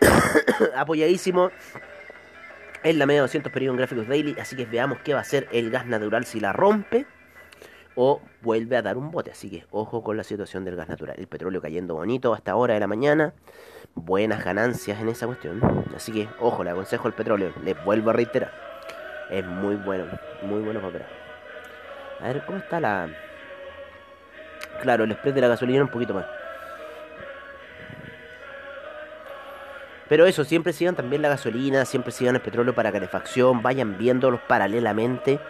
Apoyadísimo 0.76 1.50
en 2.82 2.98
la 2.98 3.06
media 3.06 3.20
de 3.20 3.22
200 3.22 3.52
periodos 3.52 3.74
en 3.74 3.78
gráficos 3.78 4.08
daily, 4.08 4.36
así 4.40 4.56
que 4.56 4.64
veamos 4.64 4.98
qué 5.04 5.12
va 5.12 5.20
a 5.20 5.22
hacer 5.22 5.48
el 5.52 5.70
gas 5.70 5.86
natural 5.86 6.24
si 6.24 6.40
la 6.40 6.52
rompe 6.52 7.06
o 8.00 8.20
vuelve 8.42 8.76
a 8.76 8.82
dar 8.82 8.96
un 8.96 9.10
bote. 9.10 9.32
Así 9.32 9.50
que 9.50 9.66
ojo 9.72 10.04
con 10.04 10.16
la 10.16 10.22
situación 10.22 10.64
del 10.64 10.76
gas 10.76 10.88
natural. 10.88 11.16
El 11.18 11.26
petróleo 11.26 11.60
cayendo 11.60 11.94
bonito 11.94 12.32
hasta 12.32 12.52
ahora 12.52 12.74
de 12.74 12.80
la 12.80 12.86
mañana. 12.86 13.34
Buenas 13.96 14.44
ganancias 14.44 15.00
en 15.00 15.08
esa 15.08 15.26
cuestión. 15.26 15.60
Así 15.96 16.12
que 16.12 16.28
ojo, 16.38 16.62
le 16.62 16.70
aconsejo 16.70 17.08
el 17.08 17.14
petróleo. 17.14 17.52
Les 17.64 17.84
vuelvo 17.84 18.10
a 18.10 18.12
reiterar. 18.12 18.52
Es 19.30 19.44
muy 19.44 19.74
bueno, 19.74 20.04
muy 20.42 20.60
bueno 20.60 20.78
para 20.78 20.90
operar. 20.90 21.08
A 22.20 22.28
ver, 22.28 22.44
¿cómo 22.46 22.58
está 22.58 22.78
la...? 22.78 23.08
Claro, 24.80 25.02
el 25.02 25.12
spread 25.14 25.34
de 25.34 25.40
la 25.40 25.48
gasolina 25.48 25.82
un 25.82 25.90
poquito 25.90 26.14
más. 26.14 26.26
Pero 30.08 30.24
eso, 30.24 30.44
siempre 30.44 30.72
sigan 30.72 30.94
también 30.94 31.20
la 31.20 31.30
gasolina, 31.30 31.84
siempre 31.84 32.12
sigan 32.12 32.36
el 32.36 32.40
petróleo 32.42 32.74
para 32.76 32.92
calefacción, 32.92 33.60
vayan 33.60 33.98
viéndolos 33.98 34.40
paralelamente 34.46 35.40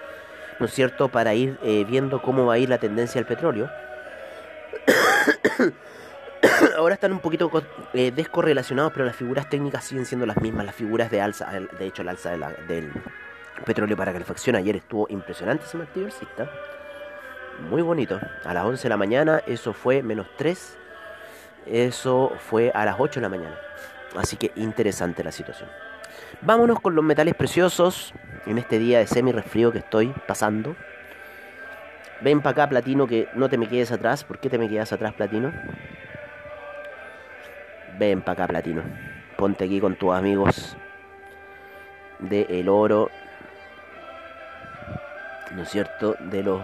¿no 0.59 0.67
es 0.67 0.75
cierto?, 0.75 1.09
para 1.09 1.35
ir 1.35 1.59
eh, 1.63 1.85
viendo 1.89 2.23
cómo 2.23 2.47
va 2.47 2.55
a 2.55 2.59
ir 2.59 2.69
la 2.69 2.79
tendencia 2.79 3.21
del 3.21 3.27
petróleo. 3.27 3.71
Ahora 6.77 6.95
están 6.95 7.13
un 7.13 7.21
poquito 7.21 7.51
eh, 7.93 8.13
descorrelacionados, 8.15 8.93
pero 8.93 9.05
las 9.05 9.17
figuras 9.17 9.49
técnicas 9.49 9.85
siguen 9.85 10.07
siendo 10.07 10.27
las 10.27 10.41
mismas, 10.41 10.67
las 10.67 10.75
figuras 10.75 11.11
de 11.11 11.21
alza, 11.21 11.51
de 11.51 11.87
hecho 11.87 12.03
el 12.03 12.09
alza 12.09 12.31
del 12.69 12.93
petróleo 13.65 13.97
para 13.97 14.13
calefacción 14.13 14.55
ayer 14.55 14.77
estuvo 14.77 15.07
impresionante 15.11 15.65
ese 15.65 15.77
martillo 15.77 16.09
muy 17.71 17.83
bonito, 17.83 18.21
a 18.45 18.55
las 18.55 18.65
11 18.65 18.85
de 18.85 18.89
la 18.89 18.97
mañana 18.97 19.43
eso 19.47 19.73
fue 19.73 20.03
menos 20.03 20.27
3, 20.37 20.77
eso 21.67 22.33
fue 22.39 22.71
a 22.73 22.85
las 22.85 22.97
8 22.99 23.21
de 23.21 23.23
la 23.23 23.29
mañana, 23.29 23.59
así 24.17 24.37
que 24.37 24.53
interesante 24.57 25.25
la 25.25 25.33
situación. 25.33 25.69
Vámonos 26.43 26.81
con 26.81 26.95
los 26.95 27.05
metales 27.05 27.35
preciosos 27.35 28.15
en 28.47 28.59
este 28.59 28.79
día 28.79 28.99
de 28.99 29.07
semi 29.07 29.33
resfrío 29.33 29.73
que 29.73 29.79
estoy 29.79 30.15
pasando. 30.27 30.77
Ven 32.21 32.41
para 32.41 32.53
acá, 32.53 32.69
Platino, 32.69 33.07
que 33.07 33.29
no 33.35 33.49
te 33.49 33.59
me 33.59 33.69
quedes 33.69 33.93
atrás. 33.93 34.25
¿Por 34.25 34.39
qué 34.39 34.51
te 34.51 34.59
me 34.59 34.69
quedas 34.69 34.93
atrás, 34.93 35.15
Platino? 35.15 35.53
Ven 37.99 38.23
para 38.23 38.33
acá, 38.45 38.49
Platino. 38.49 38.83
Ponte 39.37 39.65
aquí 39.65 39.81
con 39.81 39.97
tus 39.97 40.15
amigos 40.15 40.77
de 42.19 42.47
el 42.49 42.69
oro. 42.69 43.11
¿No 45.55 45.63
es 45.63 45.71
cierto? 45.71 46.17
De 46.21 46.43
los 46.43 46.63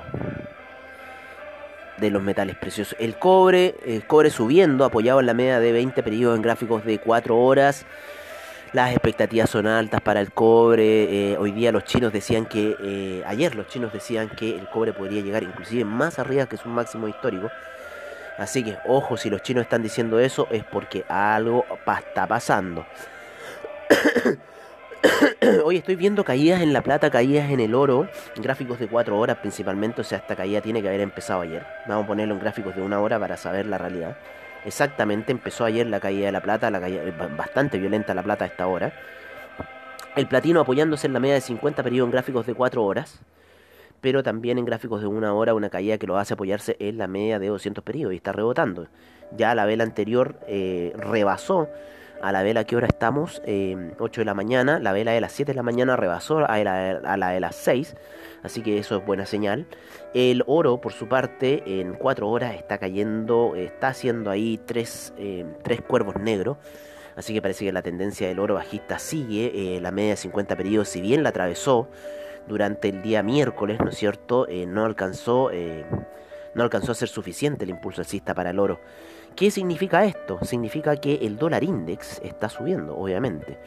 de 1.99 2.11
los 2.11 2.23
metales 2.23 2.57
preciosos. 2.57 2.97
El 2.99 3.17
cobre, 3.17 3.77
el 3.87 4.05
cobre 4.07 4.31
subiendo, 4.31 4.85
apoyado 4.85 5.21
en 5.21 5.27
la 5.27 5.35
media 5.35 5.61
de 5.61 5.73
20 5.73 6.03
periodos 6.03 6.37
en 6.37 6.43
gráficos 6.43 6.85
de 6.85 6.99
4 6.99 7.37
horas. 7.37 7.87
Las 8.75 8.91
expectativas 8.91 9.49
son 9.51 9.69
altas 9.69 10.01
para 10.01 10.21
el 10.21 10.33
cobre. 10.33 11.05
Eh, 11.33 11.37
hoy 11.39 11.53
día 11.53 11.71
los 11.71 11.85
chinos 11.85 12.13
decían 12.13 12.45
que, 12.45 12.77
eh, 12.83 13.23
ayer 13.25 13.55
los 13.55 13.69
chinos 13.69 13.93
decían 13.93 14.29
que 14.29 14.59
el 14.59 14.69
cobre 14.69 14.93
podría 14.93 15.23
llegar 15.23 15.45
inclusive 15.45 15.85
más 15.85 16.19
arriba 16.19 16.47
que 16.47 16.57
su 16.57 16.69
máximo 16.69 17.07
histórico. 17.07 17.53
Así 18.37 18.65
que, 18.65 18.77
ojo, 18.85 19.17
si 19.17 19.31
los 19.31 19.43
chinos 19.43 19.63
están 19.63 19.85
diciendo 19.85 20.19
eso 20.19 20.49
es 20.51 20.65
porque 20.65 21.05
algo 21.09 21.65
está 22.01 22.27
pasando. 22.27 22.85
Hoy 25.65 25.77
estoy 25.77 25.95
viendo 25.95 26.25
caídas 26.25 26.61
en 26.61 26.73
la 26.73 26.83
plata, 26.83 27.11
caídas 27.11 27.51
en 27.51 27.61
el 27.61 27.77
oro, 27.77 28.09
gráficos 28.35 28.81
de 28.81 28.89
4 28.89 29.17
horas 29.17 29.37
principalmente, 29.37 30.01
o 30.01 30.05
sea, 30.05 30.19
esta 30.19 30.35
caída 30.35 30.61
tiene 30.61 30.83
que 30.83 30.89
haber 30.89 31.03
empezado 31.03 31.43
ayer. 31.43 31.65
Vamos 31.87 32.07
a 32.07 32.09
ponerlo 32.09 32.35
en 32.35 32.41
gráficos 32.41 32.75
de 32.75 32.83
una 32.83 32.99
hora 32.99 33.21
para 33.21 33.37
saber 33.37 33.67
la 33.67 33.79
realidad. 33.79 34.17
Exactamente, 34.65 35.31
empezó 35.31 35.65
ayer 35.65 35.87
la 35.87 36.01
caída 36.01 36.27
de 36.27 36.33
la 36.33 36.41
plata, 36.41 36.71
la 36.71 36.81
caída, 36.81 37.03
bastante 37.37 37.79
violenta 37.79 38.15
la 38.15 38.23
plata 38.23 38.45
a 38.45 38.49
esta 38.49 38.67
hora. 38.67 38.93
El 40.17 40.27
platino 40.27 40.61
apoyándose 40.61 41.07
en 41.07 41.13
la 41.13 41.21
media 41.21 41.35
de 41.35 41.41
50 41.41 41.83
periodos 41.83 42.07
en 42.09 42.13
gráficos 42.13 42.47
de 42.47 42.55
4 42.55 42.83
horas, 42.83 43.21
pero 44.01 44.23
también 44.23 44.59
en 44.59 44.65
gráficos 44.65 45.01
de 45.01 45.07
una 45.07 45.35
hora 45.35 45.55
una 45.55 45.71
caída 45.71 45.99
que 45.99 46.07
lo 46.07 46.17
hace 46.17 46.35
apoyarse 46.35 46.77
en 46.79 46.99
la 46.99 47.09
media 47.09 47.39
de 47.39 47.49
200 47.49 47.85
periodos 47.85 48.15
y 48.15 48.17
está 48.17 48.33
rebotando. 48.33 48.87
Ya 49.37 49.55
la 49.55 49.67
vela 49.67 49.85
anterior 49.85 50.37
eh, 50.47 50.93
rebasó 50.97 51.69
a 52.29 52.33
la 52.33 52.43
vela 52.43 52.65
que 52.65 52.77
hora 52.77 52.87
estamos, 52.87 53.41
8 53.41 53.45
eh, 53.47 53.77
de 53.99 54.25
la 54.25 54.35
mañana, 54.35 54.79
la 54.79 54.93
vela 54.93 55.13
de 55.13 55.21
las 55.21 55.33
7 55.33 55.53
de 55.53 55.57
la 55.57 55.63
mañana 55.63 55.97
rebasó 55.97 56.39
a 56.39 56.59
la, 56.59 56.91
a 56.91 57.17
la 57.17 57.31
de 57.31 57.41
las 57.41 57.55
6 57.57 57.95
así 58.45 58.63
que 58.63 58.79
eso 58.79 58.97
es 58.97 59.05
buena 59.05 59.27
señal. 59.27 59.67
El 60.13 60.45
oro, 60.47 60.81
por 60.81 60.93
su 60.93 61.09
parte, 61.09 61.81
en 61.81 61.95
4 61.95 62.29
horas 62.29 62.55
está 62.55 62.79
cayendo, 62.79 63.55
está 63.57 63.89
haciendo 63.89 64.31
ahí 64.31 64.61
tres, 64.65 65.13
eh, 65.19 65.45
tres 65.63 65.81
cuervos 65.81 66.17
negros. 66.17 66.59
Así 67.17 67.33
que 67.33 67.43
parece 67.43 67.65
que 67.65 67.73
la 67.73 67.83
tendencia 67.83 68.29
del 68.29 68.39
oro 68.39 68.55
bajista 68.55 68.99
sigue. 68.99 69.77
Eh, 69.77 69.81
la 69.81 69.91
media 69.91 70.11
de 70.11 70.17
50 70.17 70.57
periodos, 70.57 70.89
si 70.89 71.01
bien 71.01 71.23
la 71.23 71.31
atravesó 71.31 71.89
durante 72.47 72.91
el 72.91 73.03
día 73.03 73.23
miércoles, 73.23 73.79
¿no 73.81 73.89
es 73.89 73.97
cierto? 73.97 74.47
Eh, 74.49 74.67
no 74.67 74.85
alcanzó. 74.85 75.51
no 76.55 76.63
alcanzó 76.63 76.93
a 76.93 76.95
ser 76.95 77.09
suficiente 77.09 77.65
el 77.65 77.71
impulso 77.71 78.03
alcista 78.03 78.35
para 78.35 78.51
el 78.51 78.59
oro. 78.59 78.79
¿Qué 79.37 79.51
significa 79.51 80.05
esto? 80.05 80.39
Significa 80.43 80.95
que 80.97 81.17
el 81.23 81.37
dólar 81.37 81.65
index 81.65 82.21
está 82.23 82.49
subiendo, 82.49 82.97
obviamente. 82.97 83.59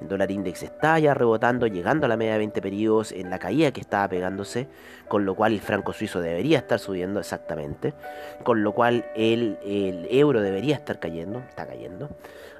El 0.00 0.08
dólar 0.08 0.32
index 0.32 0.64
está 0.64 0.98
ya 0.98 1.14
rebotando, 1.14 1.68
llegando 1.68 2.06
a 2.06 2.08
la 2.08 2.16
media 2.16 2.32
de 2.32 2.38
20 2.38 2.60
periodos 2.60 3.12
en 3.12 3.30
la 3.30 3.38
caída 3.38 3.70
que 3.70 3.80
estaba 3.80 4.08
pegándose, 4.08 4.66
con 5.06 5.24
lo 5.24 5.36
cual 5.36 5.52
el 5.52 5.60
franco 5.60 5.92
suizo 5.92 6.20
debería 6.20 6.58
estar 6.58 6.80
subiendo 6.80 7.20
exactamente, 7.20 7.94
con 8.42 8.64
lo 8.64 8.72
cual 8.72 9.04
el, 9.14 9.58
el 9.64 10.08
euro 10.10 10.40
debería 10.40 10.74
estar 10.74 10.98
cayendo, 10.98 11.38
está 11.38 11.68
cayendo. 11.68 12.08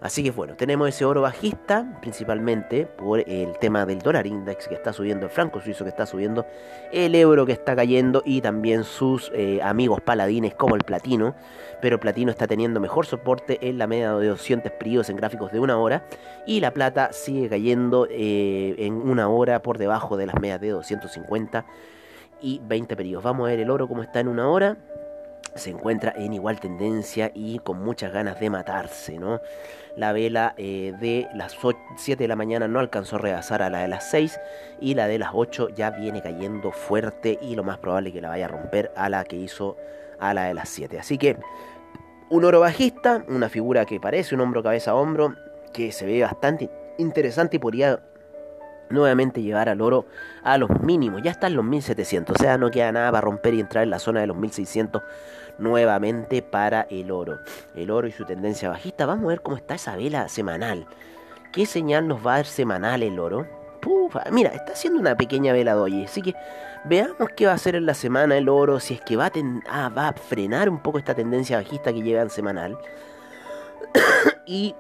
Así 0.03 0.25
que 0.25 0.33
bueno, 0.33 0.57
tenemos 0.57 0.89
ese 0.89 1.05
oro 1.05 1.23
bajista, 1.23 1.97
principalmente 2.01 2.87
por 2.87 3.21
el 3.21 3.57
tema 3.61 3.87
del 3.87 4.01
dólar 4.01 4.27
index 4.27 4.67
que 4.67 4.75
está 4.75 4.93
subiendo, 4.93 5.27
el 5.27 5.31
franco 5.31 5.61
suizo 5.61 5.85
que 5.85 5.91
está 5.91 6.07
subiendo, 6.07 6.45
el 6.91 7.15
euro 7.15 7.47
que 7.47 7.53
está 7.53 7.77
cayendo 7.77 8.21
y 8.25 8.41
también 8.41 8.83
sus 8.83 9.31
eh, 9.33 9.61
amigos 9.63 10.01
paladines 10.01 10.55
como 10.55 10.75
el 10.75 10.83
platino. 10.83 11.37
Pero 11.81 12.01
platino 12.01 12.33
está 12.33 12.49
teniendo 12.49 12.81
mejor 12.81 13.07
soporte 13.07 13.59
en 13.69 13.79
la 13.79 13.87
media 13.87 14.17
de 14.17 14.27
200 14.27 14.73
periodos 14.73 15.09
en 15.09 15.17
gráficos 15.17 15.53
de 15.53 15.61
una 15.61 15.79
hora 15.79 16.05
y 16.47 16.59
la 16.59 16.73
plata 16.73 17.13
sigue 17.13 17.49
cayendo 17.49 18.09
eh, 18.11 18.75
en 18.79 18.95
una 18.95 19.29
hora 19.29 19.63
por 19.63 19.79
debajo 19.79 20.17
de 20.17 20.27
las 20.27 20.41
medias 20.41 20.61
de 20.61 20.71
250 20.71 21.65
y 22.41 22.61
20 22.65 22.97
periodos. 22.97 23.23
Vamos 23.23 23.47
a 23.47 23.51
ver 23.51 23.61
el 23.61 23.71
oro 23.71 23.87
como 23.87 24.03
está 24.03 24.19
en 24.19 24.27
una 24.27 24.49
hora 24.49 24.79
se 25.55 25.71
encuentra 25.71 26.13
en 26.17 26.33
igual 26.33 26.61
tendencia 26.61 27.31
y 27.35 27.59
con 27.59 27.83
muchas 27.83 28.13
ganas 28.13 28.41
de 28.41 28.51
matarse, 28.51 29.19
¿no? 29.19 29.41
La 29.97 30.13
vela 30.13 30.55
eh, 30.57 30.95
de 31.01 31.29
las 31.35 31.57
7 31.97 32.23
de 32.23 32.29
la 32.29 32.37
mañana 32.37 32.67
no 32.69 32.81
alcanzó 32.81 33.17
a 33.17 33.19
rebasar 33.19 33.63
a 33.63 33.69
la 33.69 33.81
de 33.81 33.89
las 33.89 34.11
6 34.11 34.41
y 34.81 34.95
la 34.95 35.07
de 35.07 35.19
las 35.19 35.31
8 35.33 35.69
ya 35.71 35.91
viene 35.91 36.23
cayendo 36.23 36.73
fuerte 36.73 37.39
y 37.43 37.55
lo 37.55 37.65
más 37.65 37.79
probable 37.79 38.09
es 38.09 38.15
que 38.15 38.23
la 38.23 38.31
vaya 38.31 38.47
a 38.47 38.49
romper 38.49 38.91
a 38.97 39.11
la 39.11 39.25
que 39.25 39.37
hizo 39.37 39.77
a 40.19 40.33
la 40.33 40.45
de 40.45 40.55
las 40.55 40.69
7. 40.71 40.99
Así 40.99 41.19
que 41.19 41.37
Un 42.31 42.47
oro 42.47 42.61
bajista, 42.61 43.23
una 43.29 43.51
figura 43.51 43.85
que 43.85 44.01
parece 44.01 44.35
un 44.35 44.41
hombro 44.41 44.63
cabeza 44.63 44.93
a 44.93 44.95
hombro, 44.95 45.35
que 45.75 45.93
se 45.93 46.07
ve 46.07 46.23
bastante 46.23 46.71
interesante 46.97 47.57
y 47.57 47.59
podría 47.59 48.01
nuevamente 48.89 49.43
llevar 49.43 49.69
al 49.69 49.81
oro 49.81 50.07
a 50.43 50.57
los 50.57 50.71
mínimos. 50.81 51.23
Ya 51.23 51.31
está 51.31 51.49
en 51.49 51.57
los 51.57 51.65
1700, 51.65 52.37
o 52.37 52.39
sea, 52.39 52.57
no 52.59 52.71
queda 52.71 52.93
nada 52.93 53.11
para 53.11 53.23
romper 53.23 53.55
y 53.55 53.61
entrar 53.61 53.85
en 53.85 53.91
la 53.91 53.99
zona 53.99 54.21
de 54.21 54.27
los 54.27 54.37
1600 54.37 55.03
nuevamente 55.59 56.43
para 56.43 56.83
el 56.91 57.11
oro. 57.11 57.39
El 57.75 57.91
oro 57.91 58.07
y 58.09 58.13
su 58.13 58.25
tendencia 58.25 58.69
bajista. 58.69 59.07
Vamos 59.07 59.25
a 59.25 59.29
ver 59.29 59.43
cómo 59.43 59.57
está 59.57 59.75
esa 59.75 59.97
vela 59.97 60.29
semanal. 60.29 60.87
¿Qué 61.53 61.67
señal 61.67 62.09
nos 62.09 62.27
va 62.27 62.35
a 62.35 62.37
dar 62.37 62.47
semanal 62.47 63.03
el 63.03 63.19
oro? 63.19 63.47
mira, 64.31 64.51
está 64.51 64.73
haciendo 64.73 65.01
una 65.01 65.17
pequeña 65.17 65.53
vela 65.53 65.75
doy. 65.75 66.05
Así 66.05 66.23
que 66.23 66.35
veamos 66.85 67.29
qué 67.37 67.47
va 67.47 67.53
a 67.53 67.57
hacer 67.57 67.75
en 67.75 67.87
la 67.87 67.95
semana 67.95 68.37
el 68.37 68.49
oro. 68.49 68.81
Si 68.81 68.95
es 68.95 69.01
que 69.01 69.17
va 69.17 69.27
a, 69.27 69.33
ah, 69.69 70.15
frenar 70.29 70.69
un 70.69 70.83
poco 70.83 70.99
esta 70.99 71.15
tendencia 71.15 71.57
bajista 71.57 71.93
que 71.93 72.03
lleva 72.03 72.23
en 72.23 72.31
semanal. 72.31 72.79
y 74.47 74.75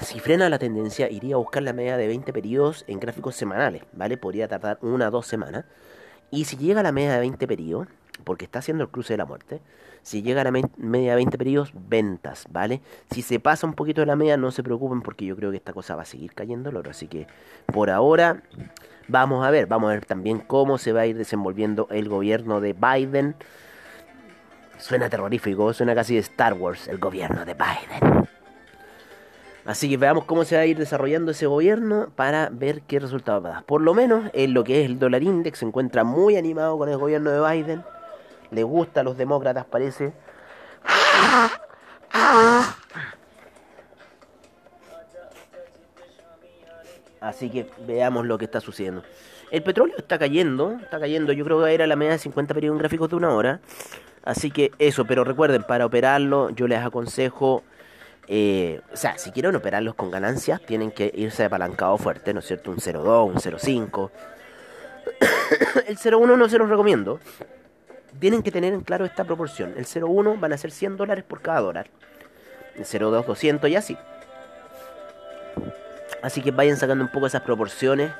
si 0.00 0.20
frena 0.20 0.48
la 0.48 0.58
tendencia, 0.58 1.10
iría 1.10 1.36
a 1.36 1.38
buscar 1.38 1.62
la 1.62 1.72
media 1.72 1.96
de 1.96 2.06
20 2.06 2.32
periodos 2.32 2.84
en 2.86 3.00
gráficos 3.00 3.34
semanales, 3.34 3.82
¿vale? 3.92 4.16
Podría 4.16 4.46
tardar 4.46 4.78
una 4.82 5.08
o 5.08 5.10
dos 5.10 5.26
semanas. 5.26 5.64
Y 6.30 6.44
si 6.44 6.56
llega 6.56 6.80
a 6.80 6.82
la 6.82 6.92
media 6.92 7.14
de 7.14 7.20
20 7.20 7.46
periodos, 7.46 7.88
porque 8.24 8.44
está 8.44 8.60
haciendo 8.60 8.84
el 8.84 8.90
cruce 8.90 9.14
de 9.14 9.18
la 9.18 9.26
muerte, 9.26 9.60
si 10.02 10.22
llega 10.22 10.42
a 10.42 10.52
media 10.76 11.10
de 11.10 11.16
20 11.16 11.36
periodos, 11.36 11.72
ventas, 11.74 12.46
¿vale? 12.50 12.80
Si 13.10 13.22
se 13.22 13.40
pasa 13.40 13.66
un 13.66 13.74
poquito 13.74 14.02
de 14.02 14.06
la 14.06 14.14
media, 14.14 14.36
no 14.36 14.52
se 14.52 14.62
preocupen 14.62 15.02
porque 15.02 15.26
yo 15.26 15.34
creo 15.34 15.50
que 15.50 15.56
esta 15.56 15.72
cosa 15.72 15.96
va 15.96 16.02
a 16.02 16.06
seguir 16.06 16.32
cayendo 16.32 16.70
el 16.70 16.76
oro. 16.76 16.90
Así 16.90 17.08
que 17.08 17.26
por 17.66 17.90
ahora 17.90 18.42
vamos 19.08 19.44
a 19.44 19.50
ver, 19.50 19.66
vamos 19.66 19.90
a 19.90 19.94
ver 19.94 20.04
también 20.04 20.38
cómo 20.38 20.78
se 20.78 20.92
va 20.92 21.00
a 21.00 21.06
ir 21.06 21.16
desenvolviendo 21.16 21.88
el 21.90 22.08
gobierno 22.08 22.60
de 22.60 22.72
Biden. 22.72 23.34
Suena 24.78 25.08
terrorífico, 25.08 25.72
suena 25.72 25.94
casi 25.94 26.14
de 26.14 26.20
Star 26.20 26.54
Wars, 26.54 26.86
el 26.86 26.98
gobierno 26.98 27.44
de 27.44 27.54
Biden. 27.54 28.28
Así 29.64 29.88
que 29.90 29.96
veamos 29.96 30.24
cómo 30.26 30.44
se 30.44 30.54
va 30.54 30.62
a 30.62 30.66
ir 30.66 30.78
desarrollando 30.78 31.32
ese 31.32 31.46
gobierno 31.46 32.10
para 32.14 32.48
ver 32.52 32.82
qué 32.82 33.00
resultado 33.00 33.42
va 33.42 33.48
a 33.48 33.52
dar. 33.54 33.64
Por 33.64 33.80
lo 33.80 33.94
menos 33.94 34.30
en 34.32 34.54
lo 34.54 34.62
que 34.62 34.82
es 34.82 34.86
el 34.86 35.00
dólar 35.00 35.24
index 35.24 35.58
se 35.58 35.64
encuentra 35.64 36.04
muy 36.04 36.36
animado 36.36 36.78
con 36.78 36.88
el 36.88 36.96
gobierno 36.96 37.32
de 37.32 37.40
Biden. 37.50 37.82
Le 38.50 38.62
gusta 38.62 39.00
a 39.00 39.04
los 39.04 39.16
demócratas, 39.16 39.64
parece. 39.64 40.12
Así 47.20 47.50
que 47.50 47.68
veamos 47.86 48.26
lo 48.26 48.38
que 48.38 48.44
está 48.44 48.60
sucediendo. 48.60 49.02
El 49.50 49.62
petróleo 49.62 49.96
está 49.98 50.18
cayendo, 50.18 50.72
está 50.82 50.98
cayendo, 50.98 51.32
yo 51.32 51.44
creo 51.44 51.64
que 51.64 51.74
era 51.74 51.86
la 51.86 51.96
media 51.96 52.12
de 52.12 52.18
50 52.18 52.54
periodos 52.54 52.78
gráficos 52.78 53.10
de 53.10 53.16
una 53.16 53.30
hora. 53.30 53.60
Así 54.24 54.50
que 54.50 54.72
eso, 54.78 55.04
pero 55.04 55.24
recuerden, 55.24 55.62
para 55.62 55.86
operarlo 55.86 56.50
yo 56.50 56.66
les 56.66 56.80
aconsejo 56.80 57.62
eh, 58.28 58.80
o 58.92 58.96
sea, 58.96 59.18
si 59.18 59.30
quieren 59.30 59.54
operarlos 59.54 59.94
con 59.94 60.10
ganancias, 60.10 60.60
tienen 60.60 60.90
que 60.90 61.12
irse 61.14 61.44
apalancado 61.44 61.96
fuerte, 61.98 62.34
¿no 62.34 62.40
es 62.40 62.46
cierto? 62.46 62.70
Un 62.70 62.78
0,2, 62.78 63.26
un 63.26 63.34
0,5. 63.36 64.10
el 65.86 65.96
0,1 65.96 66.36
no 66.36 66.48
se 66.48 66.58
los 66.58 66.68
recomiendo. 66.68 67.20
Tienen 68.18 68.42
que 68.42 68.50
tener 68.50 68.72
en 68.72 68.80
claro 68.80 69.04
esta 69.04 69.24
proporción. 69.24 69.74
El 69.76 69.84
0,1 69.84 70.38
van 70.40 70.52
a 70.52 70.58
ser 70.58 70.70
100 70.70 70.96
dólares 70.96 71.24
por 71.24 71.40
cada 71.42 71.60
dólar. 71.60 71.86
El 72.76 72.84
0,2, 72.84 73.24
200 73.24 73.70
y 73.70 73.76
así. 73.76 73.98
Así 76.22 76.42
que 76.42 76.50
vayan 76.50 76.76
sacando 76.76 77.04
un 77.04 77.10
poco 77.10 77.26
esas 77.26 77.42
proporciones. 77.42 78.10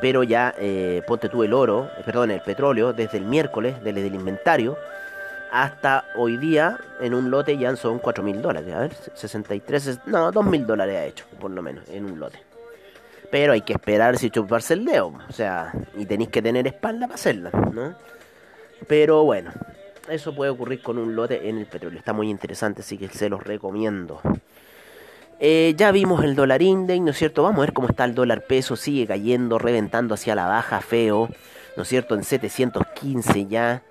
Pero 0.00 0.22
ya, 0.22 0.54
eh, 0.58 1.02
ponte 1.06 1.28
tú 1.28 1.42
el 1.42 1.52
oro, 1.52 1.90
eh, 1.98 2.02
perdón, 2.04 2.30
el 2.30 2.40
petróleo, 2.40 2.92
desde 2.92 3.18
el 3.18 3.24
miércoles, 3.24 3.82
desde 3.82 4.06
el 4.06 4.14
inventario 4.14 4.78
hasta 5.50 6.04
hoy 6.16 6.36
día 6.36 6.78
en 7.00 7.14
un 7.14 7.30
lote 7.30 7.56
ya 7.56 7.74
son 7.76 7.98
4 7.98 8.22
mil 8.22 8.42
dólares. 8.42 8.74
A 8.74 8.80
ver, 8.80 8.92
63, 9.14 10.00
no, 10.06 10.30
2 10.30 10.44
mil 10.44 10.66
dólares 10.66 10.96
ha 10.96 11.04
hecho, 11.04 11.24
por 11.40 11.50
lo 11.50 11.62
menos, 11.62 11.88
en 11.88 12.04
un 12.04 12.18
lote. 12.18 12.38
Pero 13.30 13.52
hay 13.52 13.60
que 13.60 13.74
esperar 13.74 14.16
si 14.16 14.30
chuparse 14.30 14.74
el 14.74 14.84
dedo, 14.84 15.12
o 15.28 15.32
sea, 15.32 15.72
y 15.96 16.06
tenéis 16.06 16.30
que 16.30 16.40
tener 16.40 16.66
espalda 16.66 17.06
para 17.06 17.14
hacerla, 17.14 17.50
¿no? 17.50 17.94
Pero 18.86 19.24
bueno, 19.24 19.52
eso 20.08 20.34
puede 20.34 20.50
ocurrir 20.50 20.82
con 20.82 20.98
un 20.98 21.14
lote 21.14 21.48
en 21.48 21.58
el 21.58 21.66
petróleo. 21.66 21.98
Está 21.98 22.12
muy 22.12 22.30
interesante, 22.30 22.82
así 22.82 22.96
que 22.96 23.08
se 23.08 23.28
los 23.28 23.42
recomiendo. 23.42 24.20
Eh, 25.40 25.74
ya 25.76 25.92
vimos 25.92 26.24
el 26.24 26.34
dólar 26.34 26.62
index, 26.62 27.00
¿no 27.00 27.10
es 27.10 27.16
cierto? 27.16 27.42
Vamos 27.42 27.58
a 27.58 27.60
ver 27.60 27.72
cómo 27.72 27.88
está 27.88 28.04
el 28.04 28.14
dólar 28.14 28.42
peso. 28.46 28.76
Sigue 28.76 29.06
cayendo, 29.06 29.58
reventando 29.58 30.14
hacia 30.14 30.34
la 30.34 30.46
baja, 30.46 30.80
feo, 30.80 31.28
¿no 31.76 31.82
es 31.82 31.88
cierto? 31.88 32.14
En 32.14 32.24
715 32.24 33.46
ya. 33.46 33.82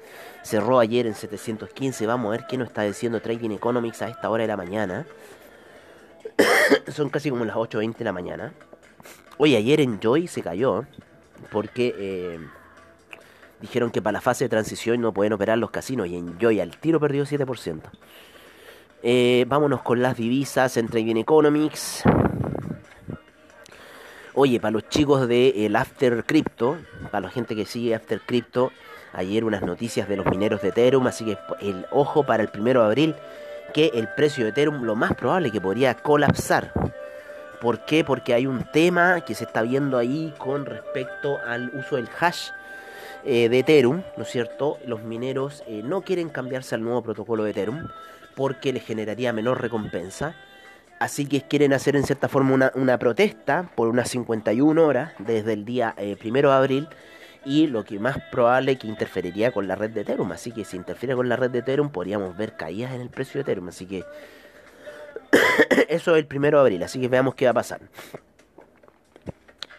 Cerró 0.44 0.80
ayer 0.80 1.08
en 1.08 1.14
715. 1.14 2.06
Vamos 2.06 2.28
a 2.28 2.32
ver 2.32 2.48
qué 2.48 2.58
nos 2.58 2.70
está 2.70 2.84
diciendo 2.84 3.22
Trading 3.22 3.52
Economics 3.52 4.02
a 4.02 4.10
esta 4.10 4.30
hora 4.30 4.44
de 4.44 4.48
la 4.48 4.58
mañana. 4.58 5.06
Son 6.88 7.10
casi 7.10 7.30
como 7.30 7.46
las 7.46 7.56
8.20 7.56 7.98
de 7.98 8.06
la 8.06 8.14
mañana. 8.14 8.54
Oye, 9.38 9.58
ayer 9.58 9.82
en 9.82 10.00
Joy 10.00 10.28
se 10.28 10.42
cayó. 10.42 10.86
Porque 11.52 11.94
eh, 11.98 12.40
dijeron 13.62 13.92
que 13.92 14.02
para 14.02 14.14
la 14.14 14.22
fase 14.22 14.46
de 14.46 14.50
transición 14.50 15.02
no 15.02 15.14
pueden 15.14 15.34
operar 15.34 15.58
los 15.58 15.72
casinos. 15.72 16.08
Y 16.08 16.16
en 16.16 16.38
Joy 16.40 16.60
al 16.60 16.78
tiro 16.78 17.00
perdió 17.00 17.26
7%. 17.26 17.82
Eh, 19.04 19.46
vámonos 19.48 19.82
con 19.82 20.02
las 20.02 20.18
divisas 20.18 20.78
en 20.78 20.88
Trading 20.88 21.18
Economics. 21.18 22.04
Oye, 24.34 24.60
para 24.60 24.72
los 24.72 24.88
chicos 24.90 25.28
de 25.28 25.66
el 25.66 25.76
After 25.76 26.24
Crypto, 26.24 26.78
para 27.12 27.28
la 27.28 27.32
gente 27.32 27.56
que 27.56 27.66
sigue 27.66 27.96
After 27.96 28.22
Crypto, 28.22 28.72
ayer 29.14 29.44
unas 29.44 29.64
noticias 29.64 30.08
de 30.08 30.16
los 30.16 30.28
mineros 30.28 30.62
de 30.62 30.70
Ethereum, 30.70 31.08
así 31.08 31.26
que 31.26 31.38
el 31.62 31.86
ojo 31.92 32.24
para 32.24 32.44
el 32.44 32.50
primero 32.50 32.82
de 32.82 32.86
abril, 32.86 33.16
que 33.74 33.92
el 33.96 34.08
precio 34.10 34.44
de 34.44 34.52
Ethereum 34.52 34.84
lo 34.84 34.96
más 34.96 35.16
probable 35.16 35.52
que 35.52 35.60
podría 35.60 35.96
colapsar. 35.96 36.72
¿Por 37.62 37.86
qué? 37.86 38.04
Porque 38.04 38.36
hay 38.36 38.46
un 38.46 38.64
tema 38.72 39.22
que 39.22 39.34
se 39.34 39.46
está 39.46 39.64
viendo 39.64 39.98
ahí 39.98 40.34
con 40.38 40.66
respecto 40.66 41.40
al 41.48 41.72
uso 41.74 41.96
del 41.96 42.08
hash 42.20 42.52
eh, 43.30 43.50
de 43.50 43.60
Ethereum, 43.60 44.04
¿no 44.16 44.24
es 44.24 44.30
cierto? 44.30 44.78
Los 44.86 45.04
mineros 45.04 45.62
eh, 45.68 45.82
no 45.84 46.02
quieren 46.02 46.30
cambiarse 46.30 46.76
al 46.76 46.82
nuevo 46.82 47.02
protocolo 47.02 47.44
de 47.44 47.52
Ethereum 47.52 47.90
porque 48.36 48.72
les 48.72 48.86
generaría 48.86 49.34
menor 49.34 49.62
recompensa. 49.62 50.34
Así 51.02 51.26
que 51.26 51.42
quieren 51.42 51.74
hacer 51.74 51.98
en 51.98 52.06
cierta 52.06 52.30
forma 52.30 52.72
una, 52.74 52.98
protesta 52.98 53.70
por 53.76 53.90
unas 53.90 54.10
51 54.12 54.82
horas 54.82 55.12
desde 55.20 55.52
el 55.52 55.66
día 55.66 55.94
eh, 55.98 56.16
primero 56.18 56.52
de 56.52 56.56
abril 56.56 56.88
y 57.44 57.68
lo 57.68 57.84
que 57.84 58.00
más 58.00 58.18
probable 58.32 58.78
que 58.78 58.88
interferiría 58.88 59.52
con 59.52 59.68
la 59.68 59.76
red 59.76 59.90
de 59.90 60.02
Ethereum. 60.02 60.32
Así 60.32 60.54
que 60.54 60.64
si 60.64 60.78
interfiere 60.78 61.14
con 61.14 61.28
la 61.28 61.36
red 61.36 61.52
de 61.52 61.60
Ethereum 61.60 61.90
podríamos 61.90 62.38
ver 62.38 62.56
caídas 62.56 62.94
en 62.94 63.02
el 63.02 63.10
precio 63.10 63.40
de 63.40 63.42
Ethereum. 63.42 63.68
Así 63.68 63.86
que 63.86 64.06
eso 65.90 66.16
es 66.16 66.18
el 66.18 66.28
primero 66.28 66.60
de 66.60 66.62
abril. 66.62 66.84
Así 66.84 67.02
que 67.02 67.10
veamos 67.10 67.36
qué 67.36 67.44
va 67.44 67.52
a 67.52 67.56
pasar. 67.56 67.82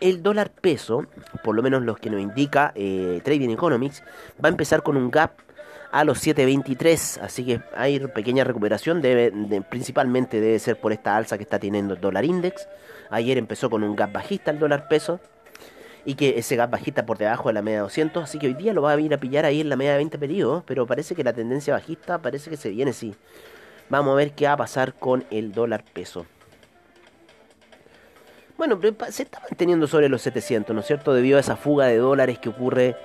El 0.01 0.23
dólar 0.23 0.51
peso, 0.51 1.07
por 1.43 1.57
lo 1.57 1.63
menos 1.63 1.83
los 1.83 1.99
que 1.99 2.11
nos 2.11 2.21
indica 2.21 2.73
eh, 2.75 3.21
Trading 3.25 3.51
Economics, 3.51 4.03
va 4.43 4.49
a 4.49 4.53
empezar 4.53 4.83
con 4.83 4.97
un 4.97 5.11
gap 5.11 5.33
a 5.91 6.05
los 6.05 6.25
7.23. 6.25 7.21
Así 7.21 7.45
que 7.45 7.61
hay 7.77 7.99
pequeña 8.01 8.45
recuperación. 8.45 9.03
Principalmente 9.69 10.41
debe 10.41 10.59
ser 10.59 10.79
por 10.79 10.93
esta 10.93 11.17
alza 11.17 11.37
que 11.37 11.43
está 11.43 11.59
teniendo 11.59 11.95
el 11.95 12.01
dólar 12.01 12.25
index. 12.25 12.69
Ayer 13.11 13.39
empezó 13.39 13.71
con 13.71 13.83
un 13.83 13.97
gap 13.97 14.13
bajista 14.13 14.51
el 14.51 14.59
dólar 14.59 14.89
peso 14.89 15.21
y 16.05 16.15
que 16.15 16.39
ese 16.39 16.57
gap 16.57 16.71
bajista 16.71 17.05
por 17.05 17.19
debajo 17.19 17.49
de 17.49 17.55
la 17.55 17.63
media 17.63 17.79
de 17.79 17.83
200, 17.83 18.25
así 18.25 18.39
que 18.39 18.47
hoy 18.47 18.55
día 18.55 18.73
lo 18.73 18.81
va 18.81 18.93
a 18.93 18.97
venir 18.97 19.13
a 19.13 19.19
pillar 19.19 19.45
ahí 19.45 19.61
en 19.61 19.69
la 19.69 19.77
media 19.77 19.93
de 19.93 19.99
20 19.99 20.19
periodos, 20.19 20.63
pero 20.67 20.87
parece 20.87 21.15
que 21.15 21.23
la 21.23 21.35
tendencia 21.35 21.75
bajista 21.75 22.19
parece 22.19 22.49
que 22.49 22.57
se 22.57 22.71
viene, 22.71 22.95
sí. 22.95 23.15
Vamos 23.91 24.13
a 24.13 24.17
ver 24.17 24.33
qué 24.33 24.47
va 24.47 24.53
a 24.53 24.57
pasar 24.57 24.95
con 24.95 25.27
el 25.31 25.53
dólar 25.53 25.85
peso. 25.93 26.25
Bueno, 28.59 28.77
se 29.11 29.23
está 29.23 29.39
manteniendo 29.39 29.87
sobre 29.87 30.09
los 30.09 30.21
700, 30.23 30.75
¿no 30.75 30.81
es 30.81 30.87
cierto? 30.89 31.15
Debido 31.15 31.37
a 31.37 31.41
esa 31.41 31.55
fuga 31.55 31.87
de 31.87 31.99
dólares 31.99 32.41
que 32.41 32.49
ocurre 32.49 32.97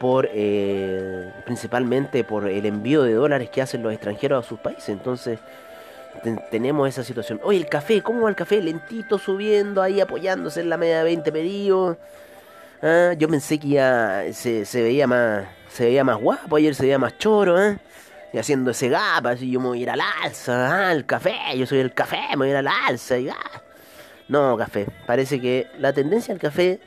por 0.00 0.28
eh, 0.32 1.32
principalmente 1.44 2.24
por 2.24 2.48
el 2.48 2.66
envío 2.66 3.04
de 3.04 3.14
dólares 3.14 3.48
que 3.48 3.62
hacen 3.62 3.84
los 3.84 3.92
extranjeros 3.92 4.44
a 4.44 4.48
sus 4.48 4.58
países. 4.58 4.88
Entonces 4.88 5.38
tenemos 6.50 6.88
esa 6.88 7.04
situación. 7.04 7.40
Oye, 7.44 7.58
el 7.58 7.68
café, 7.68 8.02
¿cómo 8.02 8.22
va 8.22 8.30
el 8.30 8.34
café? 8.34 8.60
Lentito 8.60 9.16
subiendo 9.16 9.80
ahí, 9.80 10.00
apoyándose 10.00 10.60
en 10.60 10.70
la 10.70 10.76
media 10.76 10.98
de 10.98 11.04
20 11.04 11.30
periodos. 11.30 11.98
Ah, 12.82 13.12
yo 13.16 13.28
pensé 13.28 13.60
que 13.60 13.68
ya 13.68 14.24
se, 14.32 14.66
veía 14.82 15.06
más 15.06 15.46
se 15.68 15.84
veía 15.84 16.02
más 16.02 16.16
guapo, 16.18 16.56
ayer 16.56 16.74
se 16.74 16.82
veía 16.82 16.98
más 16.98 17.16
choro, 17.16 17.62
¿eh? 17.62 17.78
Y 18.32 18.38
haciendo 18.38 18.72
ese 18.72 18.88
gap, 18.88 19.24
así 19.28 19.52
yo 19.52 19.60
me 19.60 19.68
voy 19.68 19.78
a 19.78 19.82
ir 19.82 19.90
al 19.90 20.00
alza, 20.00 20.88
ah, 20.88 20.92
el 20.92 21.06
café, 21.06 21.36
yo 21.56 21.64
soy 21.64 21.78
el 21.78 21.94
café, 21.94 22.18
me 22.30 22.38
voy 22.38 22.48
a 22.48 22.50
ir 22.50 22.56
al 22.56 22.66
alza 22.66 23.18
y 23.18 23.28
ah. 23.28 23.62
No, 24.28 24.56
café, 24.56 24.86
parece 25.06 25.40
que 25.40 25.68
la 25.78 25.92
tendencia 25.92 26.34
al 26.34 26.40
café 26.40 26.80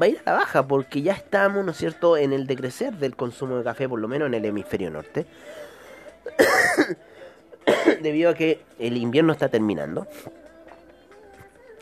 va 0.00 0.06
a 0.06 0.08
ir 0.08 0.20
a 0.24 0.30
la 0.30 0.38
baja 0.38 0.66
porque 0.66 1.02
ya 1.02 1.12
estamos, 1.12 1.64
¿no 1.64 1.72
es 1.72 1.76
cierto?, 1.76 2.16
en 2.16 2.32
el 2.32 2.46
decrecer 2.46 2.94
del 2.94 3.16
consumo 3.16 3.56
de 3.56 3.64
café, 3.64 3.88
por 3.88 4.00
lo 4.00 4.08
menos 4.08 4.26
en 4.26 4.34
el 4.34 4.44
hemisferio 4.44 4.90
norte. 4.90 5.26
Debido 8.02 8.30
a 8.30 8.34
que 8.34 8.62
el 8.78 8.96
invierno 8.96 9.32
está 9.32 9.48
terminando. 9.48 10.06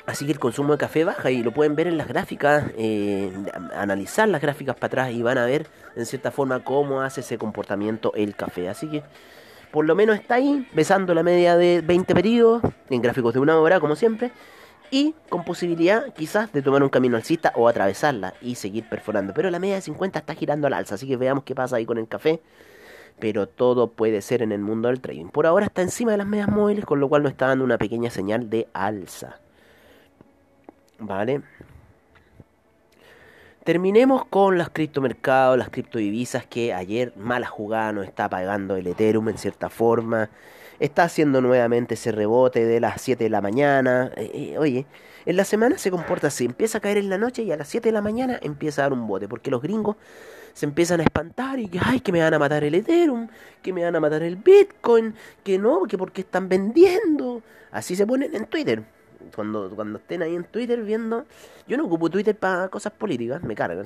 Así 0.06 0.26
que 0.26 0.32
el 0.32 0.38
consumo 0.40 0.72
de 0.72 0.78
café 0.78 1.04
baja 1.04 1.30
y 1.30 1.42
lo 1.42 1.52
pueden 1.52 1.76
ver 1.76 1.86
en 1.86 1.96
las 1.96 2.08
gráficas, 2.08 2.64
eh, 2.76 3.30
analizar 3.76 4.28
las 4.28 4.42
gráficas 4.42 4.74
para 4.74 4.86
atrás 4.86 5.10
y 5.12 5.22
van 5.22 5.38
a 5.38 5.46
ver 5.46 5.66
en 5.94 6.06
cierta 6.06 6.32
forma 6.32 6.64
cómo 6.64 7.02
hace 7.02 7.20
ese 7.20 7.38
comportamiento 7.38 8.12
el 8.14 8.34
café. 8.34 8.68
Así 8.68 8.88
que 8.88 9.04
por 9.70 9.84
lo 9.86 9.94
menos 9.94 10.16
está 10.16 10.34
ahí, 10.34 10.68
besando 10.72 11.14
la 11.14 11.22
media 11.22 11.56
de 11.56 11.82
20 11.82 12.14
periodos, 12.14 12.62
en 12.90 13.00
gráficos 13.00 13.32
de 13.32 13.40
una 13.40 13.58
hora, 13.58 13.78
como 13.78 13.94
siempre, 13.94 14.32
y 14.92 15.14
con 15.30 15.42
posibilidad 15.42 16.12
quizás 16.12 16.52
de 16.52 16.60
tomar 16.60 16.82
un 16.82 16.90
camino 16.90 17.16
alcista 17.16 17.50
o 17.56 17.66
atravesarla 17.66 18.34
y 18.42 18.56
seguir 18.56 18.86
perforando. 18.90 19.32
Pero 19.32 19.50
la 19.50 19.58
media 19.58 19.76
de 19.76 19.80
50 19.80 20.18
está 20.18 20.34
girando 20.34 20.66
al 20.66 20.74
alza, 20.74 20.96
así 20.96 21.08
que 21.08 21.16
veamos 21.16 21.44
qué 21.44 21.54
pasa 21.54 21.76
ahí 21.76 21.86
con 21.86 21.96
el 21.96 22.06
café. 22.06 22.42
Pero 23.18 23.48
todo 23.48 23.88
puede 23.88 24.20
ser 24.20 24.42
en 24.42 24.52
el 24.52 24.60
mundo 24.60 24.88
del 24.88 25.00
trading. 25.00 25.28
Por 25.28 25.46
ahora 25.46 25.64
está 25.64 25.80
encima 25.80 26.12
de 26.12 26.18
las 26.18 26.26
medias 26.26 26.48
móviles, 26.48 26.84
con 26.84 27.00
lo 27.00 27.08
cual 27.08 27.22
nos 27.22 27.32
está 27.32 27.46
dando 27.46 27.64
una 27.64 27.78
pequeña 27.78 28.10
señal 28.10 28.50
de 28.50 28.68
alza. 28.74 29.40
¿Vale? 30.98 31.40
Terminemos 33.64 34.26
con 34.26 34.58
los 34.58 34.68
criptomercados, 34.68 35.56
las 35.56 35.70
criptodivisas 35.70 36.44
que 36.44 36.74
ayer 36.74 37.14
mala 37.16 37.46
jugada 37.46 37.92
nos 37.92 38.04
está 38.06 38.28
pagando 38.28 38.76
el 38.76 38.86
Ethereum 38.86 39.30
en 39.30 39.38
cierta 39.38 39.70
forma. 39.70 40.28
Está 40.82 41.04
haciendo 41.04 41.40
nuevamente 41.40 41.94
ese 41.94 42.10
rebote 42.10 42.64
de 42.64 42.80
las 42.80 43.00
7 43.00 43.22
de 43.22 43.30
la 43.30 43.40
mañana. 43.40 44.10
Eh, 44.16 44.32
eh, 44.34 44.58
oye, 44.58 44.84
en 45.26 45.36
la 45.36 45.44
semana 45.44 45.78
se 45.78 45.92
comporta 45.92 46.26
así. 46.26 46.44
Empieza 46.44 46.78
a 46.78 46.80
caer 46.80 46.98
en 46.98 47.08
la 47.08 47.18
noche 47.18 47.44
y 47.44 47.52
a 47.52 47.56
las 47.56 47.68
7 47.68 47.90
de 47.90 47.92
la 47.92 48.02
mañana 48.02 48.40
empieza 48.42 48.82
a 48.82 48.86
dar 48.86 48.92
un 48.92 49.06
bote. 49.06 49.28
Porque 49.28 49.48
los 49.48 49.62
gringos 49.62 49.94
se 50.54 50.66
empiezan 50.66 50.98
a 50.98 51.04
espantar 51.04 51.60
y 51.60 51.68
que, 51.68 51.78
ay, 51.80 52.00
que 52.00 52.10
me 52.10 52.20
van 52.20 52.34
a 52.34 52.38
matar 52.40 52.64
el 52.64 52.74
Ethereum, 52.74 53.28
que 53.62 53.72
me 53.72 53.84
van 53.84 53.94
a 53.94 54.00
matar 54.00 54.24
el 54.24 54.34
Bitcoin, 54.34 55.14
que 55.44 55.56
no, 55.56 55.84
que 55.84 55.96
porque 55.96 56.22
están 56.22 56.48
vendiendo. 56.48 57.44
Así 57.70 57.94
se 57.94 58.04
ponen 58.04 58.34
en 58.34 58.46
Twitter 58.46 58.82
cuando, 59.36 59.70
cuando 59.76 60.00
estén 60.00 60.22
ahí 60.22 60.34
en 60.34 60.42
Twitter 60.42 60.82
viendo. 60.82 61.26
Yo 61.68 61.76
no 61.76 61.84
ocupo 61.84 62.10
Twitter 62.10 62.34
para 62.34 62.68
cosas 62.68 62.92
políticas, 62.92 63.40
me 63.44 63.54
carga. 63.54 63.84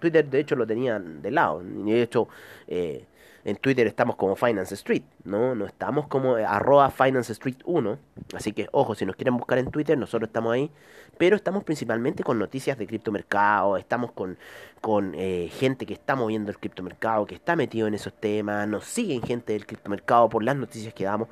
Twitter, 0.00 0.28
de 0.28 0.40
hecho, 0.40 0.56
lo 0.56 0.66
tenía 0.66 0.98
de 0.98 1.30
lado. 1.30 1.62
De 1.62 2.02
hecho, 2.02 2.26
eh, 2.66 3.04
en 3.46 3.56
Twitter 3.56 3.86
estamos 3.86 4.16
como 4.16 4.34
Finance 4.34 4.74
Street, 4.74 5.04
¿no? 5.22 5.54
No 5.54 5.66
estamos 5.66 6.08
como 6.08 6.34
arroba 6.34 6.90
Finance 6.90 7.32
Street 7.32 7.58
1. 7.64 7.96
Así 8.34 8.52
que, 8.52 8.68
ojo, 8.72 8.96
si 8.96 9.06
nos 9.06 9.14
quieren 9.14 9.36
buscar 9.36 9.58
en 9.58 9.70
Twitter, 9.70 9.96
nosotros 9.96 10.28
estamos 10.28 10.52
ahí. 10.52 10.68
Pero 11.16 11.36
estamos 11.36 11.62
principalmente 11.62 12.24
con 12.24 12.40
noticias 12.40 12.76
de 12.76 12.88
criptomercado, 12.88 13.76
estamos 13.76 14.10
con, 14.10 14.36
con 14.80 15.14
eh, 15.14 15.48
gente 15.60 15.86
que 15.86 15.94
está 15.94 16.16
moviendo 16.16 16.50
el 16.50 16.58
criptomercado, 16.58 17.24
que 17.24 17.36
está 17.36 17.54
metido 17.54 17.86
en 17.86 17.94
esos 17.94 18.12
temas, 18.14 18.66
nos 18.66 18.84
siguen 18.84 19.22
gente 19.22 19.52
del 19.52 19.64
criptomercado 19.64 20.28
por 20.28 20.42
las 20.42 20.56
noticias 20.56 20.92
que 20.92 21.04
damos. 21.04 21.28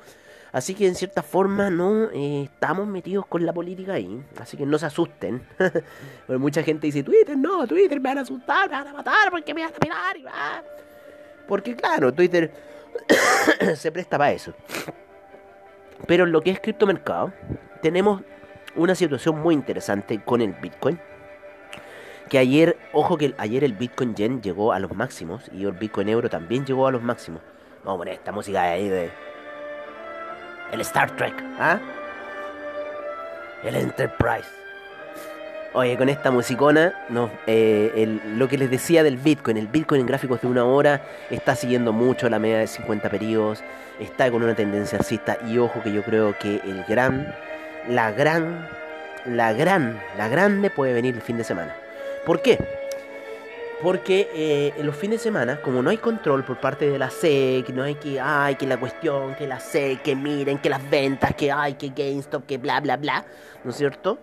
Así 0.53 0.73
que 0.73 0.87
en 0.87 0.95
cierta 0.95 1.21
forma 1.21 1.69
no 1.69 2.09
eh, 2.11 2.43
estamos 2.43 2.87
metidos 2.87 3.25
con 3.25 3.45
la 3.45 3.51
política 3.51 3.95
ahí. 3.95 4.23
Así 4.39 4.55
que 4.55 4.65
no 4.65 4.77
se 4.77 4.85
asusten. 4.85 5.45
Porque 6.27 6.39
mucha 6.39 6.63
gente 6.63 6.87
dice, 6.87 7.03
Twitter, 7.03 7.37
no, 7.37 7.67
Twitter 7.67 7.99
me 7.99 8.07
van 8.07 8.19
a 8.19 8.21
asustar, 8.21 8.69
me 8.69 8.75
van 8.77 8.87
a 8.87 8.93
matar, 8.93 9.31
porque 9.31 9.53
me 9.53 9.63
van 9.65 9.73
a 9.73 10.13
mirar. 10.13 10.63
Porque 11.47 11.75
claro, 11.75 12.13
Twitter 12.13 12.51
se 13.75 13.91
presta 13.91 14.17
para 14.17 14.31
eso. 14.31 14.53
Pero 16.07 16.25
en 16.25 16.31
lo 16.31 16.41
que 16.41 16.51
es 16.51 16.59
criptomercado, 16.59 17.33
tenemos 17.81 18.21
una 18.75 18.95
situación 18.95 19.39
muy 19.39 19.53
interesante 19.55 20.21
con 20.23 20.41
el 20.41 20.53
Bitcoin. 20.53 20.99
Que 22.29 22.39
ayer, 22.39 22.77
ojo 22.91 23.17
que 23.17 23.35
ayer 23.37 23.63
el 23.63 23.73
Bitcoin 23.73 24.15
Yen 24.15 24.41
llegó 24.41 24.73
a 24.73 24.79
los 24.79 24.93
máximos 24.95 25.49
y 25.53 25.63
el 25.63 25.73
Bitcoin 25.73 26.09
Euro 26.09 26.29
también 26.29 26.65
llegó 26.65 26.87
a 26.87 26.91
los 26.91 27.01
máximos. 27.01 27.41
Vamos 27.83 27.97
a 27.97 27.99
poner 27.99 28.13
esta 28.15 28.31
música 28.31 28.63
de 28.63 28.69
ahí 28.69 28.89
de 28.89 29.11
el 30.71 30.81
Star 30.81 31.15
Trek, 31.15 31.35
¿ah? 31.59 31.79
El 33.63 33.75
Enterprise. 33.75 34.64
Oye, 35.77 35.97
con 35.97 36.07
esta 36.07 36.31
musicona, 36.31 36.93
no, 37.09 37.29
eh, 37.47 38.17
lo 38.27 38.47
que 38.47 38.57
les 38.57 38.71
decía 38.71 39.03
del 39.03 39.17
Bitcoin, 39.17 39.57
el 39.57 39.67
Bitcoin 39.67 39.99
en 39.99 40.07
gráficos 40.07 40.39
de 40.39 40.47
una 40.47 40.63
hora 40.63 41.05
está 41.29 41.53
siguiendo 41.53 41.91
mucho 41.91 42.29
la 42.29 42.39
media 42.39 42.59
de 42.59 42.67
50 42.67 43.09
periodos, 43.09 43.61
está 43.99 44.31
con 44.31 44.41
una 44.41 44.55
tendencia 44.55 44.97
alcista 44.97 45.37
y 45.49 45.57
ojo 45.57 45.83
que 45.83 45.91
yo 45.91 46.01
creo 46.01 46.33
que 46.39 46.61
el 46.63 46.85
gran, 46.87 47.35
la 47.89 48.13
gran, 48.13 48.69
la 49.25 49.51
gran, 49.51 50.01
la 50.17 50.29
grande 50.29 50.69
puede 50.69 50.93
venir 50.93 51.13
el 51.13 51.21
fin 51.21 51.37
de 51.37 51.43
semana. 51.43 51.75
¿Por 52.25 52.41
qué? 52.41 52.57
Porque 53.83 54.29
eh, 54.33 54.73
en 54.77 54.85
los 54.85 54.95
fines 54.95 55.19
de 55.19 55.23
semana, 55.25 55.59
como 55.61 55.81
no 55.81 55.89
hay 55.89 55.97
control 55.97 56.45
por 56.45 56.57
parte 56.61 56.89
de 56.89 56.97
la 56.97 57.09
SEC, 57.09 57.67
no 57.71 57.83
hay 57.83 57.95
que, 57.95 58.21
ay, 58.21 58.55
que 58.55 58.65
la 58.65 58.77
cuestión, 58.77 59.35
que 59.35 59.45
la 59.45 59.59
SEC, 59.59 60.01
que 60.01 60.15
miren, 60.15 60.57
que 60.57 60.69
las 60.69 60.89
ventas, 60.89 61.35
que 61.35 61.51
hay, 61.51 61.73
que 61.73 61.89
GameStop, 61.89 62.45
que 62.45 62.57
bla, 62.57 62.79
bla, 62.79 62.95
bla, 62.95 63.25
¿no 63.65 63.71
es 63.71 63.75
cierto? 63.75 64.19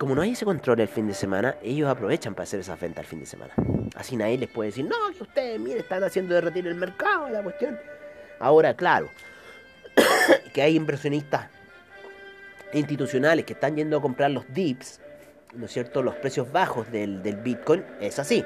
Como 0.00 0.14
no 0.14 0.22
hay 0.22 0.30
ese 0.30 0.46
control 0.46 0.80
el 0.80 0.88
fin 0.88 1.06
de 1.06 1.12
semana, 1.12 1.56
ellos 1.62 1.86
aprovechan 1.86 2.32
para 2.34 2.44
hacer 2.44 2.60
esas 2.60 2.80
ventas 2.80 3.04
el 3.04 3.06
fin 3.06 3.20
de 3.20 3.26
semana. 3.26 3.52
Así 3.94 4.16
nadie 4.16 4.38
les 4.38 4.48
puede 4.48 4.70
decir, 4.70 4.86
no, 4.86 4.96
que 5.14 5.24
ustedes, 5.24 5.60
miren, 5.60 5.80
están 5.80 6.02
haciendo 6.02 6.34
derretir 6.34 6.66
el 6.68 6.74
mercado, 6.74 7.28
la 7.28 7.42
cuestión. 7.42 7.78
Ahora, 8.38 8.72
claro, 8.72 9.10
que 10.54 10.62
hay 10.62 10.74
inversionistas 10.74 11.50
institucionales 12.72 13.44
que 13.44 13.52
están 13.52 13.76
yendo 13.76 13.98
a 13.98 14.00
comprar 14.00 14.30
los 14.30 14.50
dips, 14.54 15.02
¿no 15.52 15.66
es 15.66 15.72
cierto? 15.72 16.02
Los 16.02 16.14
precios 16.14 16.50
bajos 16.50 16.90
del 16.90 17.20
Bitcoin, 17.44 17.84
es 18.00 18.18
así. 18.18 18.42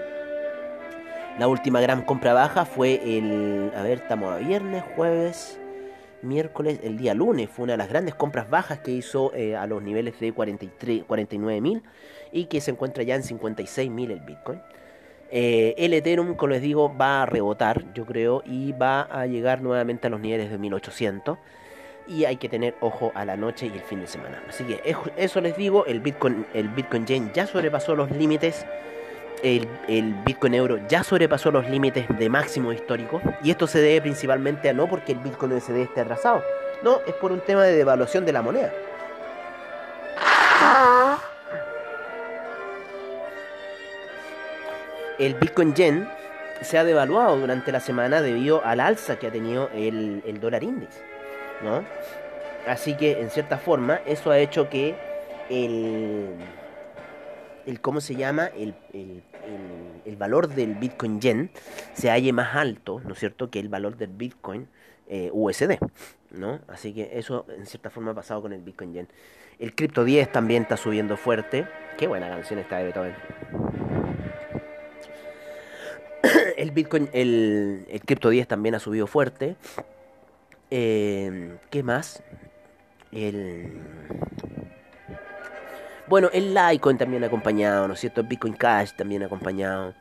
La 1.38 1.46
última 1.46 1.80
gran 1.80 2.02
compra 2.02 2.34
baja 2.34 2.64
fue 2.64 3.00
el. 3.16 3.70
A 3.76 3.82
ver, 3.82 3.98
estamos 3.98 4.32
a 4.32 4.38
viernes, 4.38 4.82
jueves, 4.96 5.60
miércoles, 6.24 6.80
el 6.82 6.96
día 6.96 7.14
lunes. 7.14 7.50
Fue 7.50 7.64
una 7.64 7.74
de 7.74 7.78
las 7.78 7.88
grandes 7.88 8.14
compras 8.14 8.50
bajas 8.50 8.80
que 8.80 8.90
hizo 8.90 9.32
eh, 9.34 9.56
a 9.56 9.66
los 9.66 9.82
niveles 9.82 10.18
de 10.20 10.32
43, 10.32 11.04
49 11.04 11.60
mil 11.60 11.82
y 12.32 12.46
que 12.46 12.60
se 12.60 12.70
encuentra 12.70 13.02
ya 13.02 13.14
en 13.14 13.22
56 13.22 13.90
mil 13.90 14.10
el 14.10 14.20
Bitcoin. 14.20 14.60
Eh, 15.30 15.74
el 15.78 15.94
Ethereum, 15.94 16.34
como 16.34 16.50
les 16.50 16.62
digo, 16.62 16.94
va 16.96 17.22
a 17.22 17.26
rebotar, 17.26 17.92
yo 17.94 18.06
creo, 18.06 18.42
y 18.46 18.72
va 18.72 19.02
a 19.02 19.26
llegar 19.26 19.62
nuevamente 19.62 20.06
a 20.06 20.10
los 20.10 20.20
niveles 20.20 20.50
de 20.50 20.58
1800. 20.58 21.38
Y 22.06 22.24
hay 22.26 22.36
que 22.36 22.48
tener 22.48 22.74
ojo 22.80 23.12
a 23.14 23.24
la 23.24 23.36
noche 23.36 23.66
y 23.66 23.72
el 23.72 23.80
fin 23.80 24.00
de 24.00 24.06
semana. 24.06 24.42
Así 24.48 24.64
que 24.64 24.80
eso 25.16 25.40
les 25.40 25.56
digo, 25.56 25.86
el 25.86 26.00
Bitcoin, 26.00 26.46
el 26.52 26.68
Bitcoin 26.68 27.06
Yen 27.06 27.32
ya 27.32 27.46
sobrepasó 27.46 27.96
los 27.96 28.10
límites 28.10 28.66
el, 29.44 30.14
Bitcoin 30.24 30.54
euro 30.54 30.78
ya 30.88 31.04
sobrepasó 31.04 31.50
los 31.50 31.68
límites 31.68 32.06
de 32.18 32.28
máximo 32.28 32.72
histórico 32.72 33.20
y 33.42 33.50
esto 33.50 33.66
se 33.66 33.80
debe 33.80 34.00
principalmente 34.00 34.70
a 34.70 34.72
no 34.72 34.88
porque 34.88 35.12
el 35.12 35.18
Bitcoin 35.18 35.52
USD 35.52 35.76
esté 35.76 36.00
atrasado, 36.00 36.42
no, 36.82 37.00
es 37.06 37.14
por 37.14 37.30
un 37.30 37.40
tema 37.40 37.62
de 37.64 37.76
devaluación 37.76 38.24
de 38.24 38.32
la 38.32 38.42
moneda. 38.42 38.72
El 45.18 45.34
Bitcoin 45.34 45.74
Yen 45.74 46.08
se 46.62 46.78
ha 46.78 46.84
devaluado 46.84 47.36
durante 47.36 47.70
la 47.70 47.80
semana 47.80 48.22
debido 48.22 48.64
al 48.64 48.80
alza 48.80 49.18
que 49.18 49.26
ha 49.26 49.30
tenido 49.30 49.68
el, 49.74 50.22
el 50.26 50.40
dólar 50.40 50.64
índice, 50.64 51.00
¿no? 51.62 51.84
Así 52.66 52.96
que 52.96 53.20
en 53.20 53.30
cierta 53.30 53.58
forma 53.58 54.00
eso 54.06 54.30
ha 54.30 54.38
hecho 54.38 54.70
que 54.70 54.94
el 55.50 56.34
el 57.66 57.80
cómo 57.80 58.00
se 58.00 58.14
llama 58.14 58.50
el, 58.56 58.74
el, 58.92 59.22
valor 60.16 60.48
del 60.48 60.74
Bitcoin 60.74 61.20
Yen 61.20 61.50
se 61.94 62.10
halle 62.10 62.32
más 62.32 62.54
alto, 62.54 63.00
¿no 63.04 63.12
es 63.12 63.18
cierto?, 63.18 63.50
que 63.50 63.58
el 63.60 63.68
valor 63.68 63.96
del 63.96 64.10
Bitcoin 64.10 64.68
eh, 65.08 65.30
USD, 65.32 65.78
¿no? 66.30 66.60
Así 66.68 66.92
que 66.94 67.18
eso 67.18 67.46
en 67.56 67.66
cierta 67.66 67.90
forma 67.90 68.12
ha 68.12 68.14
pasado 68.14 68.42
con 68.42 68.52
el 68.52 68.62
Bitcoin 68.62 68.92
Yen. 68.92 69.08
El 69.58 69.74
Crypto 69.74 70.04
10 70.04 70.32
también 70.32 70.62
está 70.62 70.76
subiendo 70.76 71.16
fuerte. 71.16 71.66
Qué 71.96 72.06
buena 72.06 72.28
canción 72.28 72.58
esta 72.58 72.78
de 72.78 72.84
Beethoven. 72.84 73.14
El 76.56 76.70
Bitcoin, 76.70 77.10
el, 77.12 77.86
el 77.90 78.00
Crypto 78.00 78.30
10 78.30 78.48
también 78.48 78.74
ha 78.74 78.78
subido 78.78 79.06
fuerte. 79.06 79.56
Eh, 80.70 81.56
¿Qué 81.70 81.82
más? 81.82 82.22
El 83.12 83.82
bueno, 86.06 86.28
el 86.32 86.54
Litecoin 86.54 86.98
también 86.98 87.24
ha 87.24 87.28
acompañado, 87.28 87.88
¿no 87.88 87.94
es 87.94 88.00
cierto? 88.00 88.20
El 88.20 88.26
Bitcoin 88.26 88.54
Cash 88.54 88.92
también 88.92 89.22
ha 89.22 89.26
acompañado. 89.26 89.94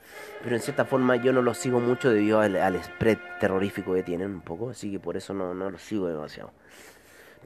Pero 0.43 0.55
en 0.55 0.61
cierta 0.61 0.83
forma 0.83 1.15
yo 1.15 1.31
no 1.31 1.41
lo 1.41 1.53
sigo 1.53 1.79
mucho 1.79 2.09
debido 2.09 2.41
al, 2.41 2.83
spread 2.83 3.17
terrorífico 3.39 3.93
que 3.93 4.03
tienen 4.03 4.31
un 4.31 4.41
poco. 4.41 4.71
Así 4.71 4.91
que 4.91 4.99
por 4.99 5.15
eso 5.15 5.33
no, 5.33 5.53
no 5.53 5.69
lo 5.69 5.77
sigo 5.77 6.07
demasiado. 6.07 6.51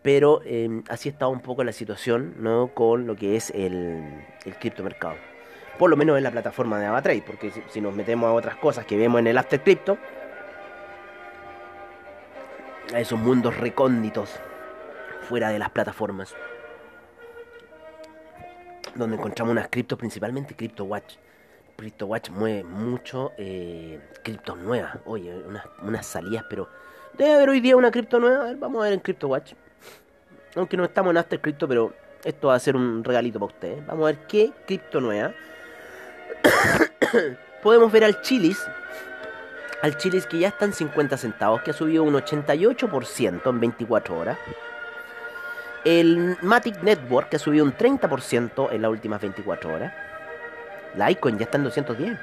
Pero 0.01 0.41
eh, 0.45 0.81
así 0.89 1.09
está 1.09 1.27
un 1.27 1.41
poco 1.41 1.63
la 1.63 1.71
situación, 1.71 2.35
¿no? 2.39 2.69
Con 2.73 3.05
lo 3.05 3.15
que 3.15 3.35
es 3.35 3.51
el, 3.51 4.25
el 4.45 4.55
criptomercado. 4.59 5.15
Por 5.77 5.91
lo 5.91 5.97
menos 5.97 6.17
en 6.17 6.23
la 6.23 6.31
plataforma 6.31 6.79
de 6.79 6.87
AvaTrade. 6.87 7.23
Porque 7.25 7.51
si, 7.69 7.79
nos 7.79 7.93
metemos 7.93 8.27
a 8.27 8.33
otras 8.33 8.55
cosas 8.55 8.85
que 8.85 8.97
vemos 8.97 9.19
en 9.19 9.27
el 9.27 9.37
After 9.37 9.61
Crypto. 9.61 9.99
A 12.93 12.99
esos 12.99 13.19
mundos 13.19 13.57
recónditos 13.57 14.39
fuera 15.27 15.49
de 15.49 15.59
las 15.59 15.69
plataformas 15.69 16.33
donde 18.97 19.17
encontramos 19.17 19.51
unas 19.51 19.67
criptos, 19.69 19.97
principalmente 19.97 20.55
CryptoWatch. 20.55 21.15
CryptoWatch 21.75 22.29
mueve 22.31 22.63
mucho 22.63 23.33
eh, 23.37 23.99
criptos 24.23 24.57
nuevas. 24.57 24.97
Oye, 25.05 25.33
unas, 25.81 26.05
salidas, 26.05 26.45
pero 26.49 26.67
debe 27.13 27.33
haber 27.33 27.49
hoy 27.49 27.59
día 27.59 27.75
una 27.75 27.91
cripto 27.91 28.19
nueva. 28.19 28.43
A 28.43 28.45
ver, 28.45 28.57
vamos 28.57 28.81
a 28.81 28.85
ver 28.85 28.93
en 28.93 28.99
CryptoWatch. 28.99 29.53
Aunque 30.55 30.75
no 30.75 30.85
estamos 30.85 31.11
en 31.11 31.17
After 31.17 31.39
Crypto, 31.39 31.67
pero 31.67 31.93
esto 32.23 32.47
va 32.47 32.55
a 32.55 32.59
ser 32.59 32.75
un 32.75 33.03
regalito 33.03 33.39
para 33.39 33.53
ustedes. 33.53 33.85
Vamos 33.85 34.03
a 34.03 34.05
ver 34.07 34.27
qué 34.27 34.51
cripto 34.65 34.99
nueva. 34.99 35.33
Podemos 37.63 37.91
ver 37.91 38.03
al 38.03 38.21
Chilis. 38.21 38.59
al 39.81 39.97
Chili's 39.97 40.25
que 40.25 40.39
ya 40.39 40.47
está 40.47 40.65
en 40.65 40.73
50 40.73 41.17
centavos, 41.17 41.61
que 41.61 41.71
ha 41.71 41.73
subido 41.73 42.03
un 42.03 42.15
88% 42.15 43.49
en 43.49 43.59
24 43.59 44.17
horas. 44.17 44.37
El 45.85 46.37
Matic 46.41 46.81
Network, 46.81 47.29
que 47.29 47.35
ha 47.37 47.39
subido 47.39 47.63
un 47.63 47.73
30% 47.75 48.71
en 48.71 48.81
las 48.81 48.91
últimas 48.91 49.21
24 49.21 49.73
horas. 49.73 49.93
La 50.95 51.11
Icon 51.11 51.37
ya 51.37 51.45
está 51.45 51.57
en 51.57 51.63
210. 51.65 52.17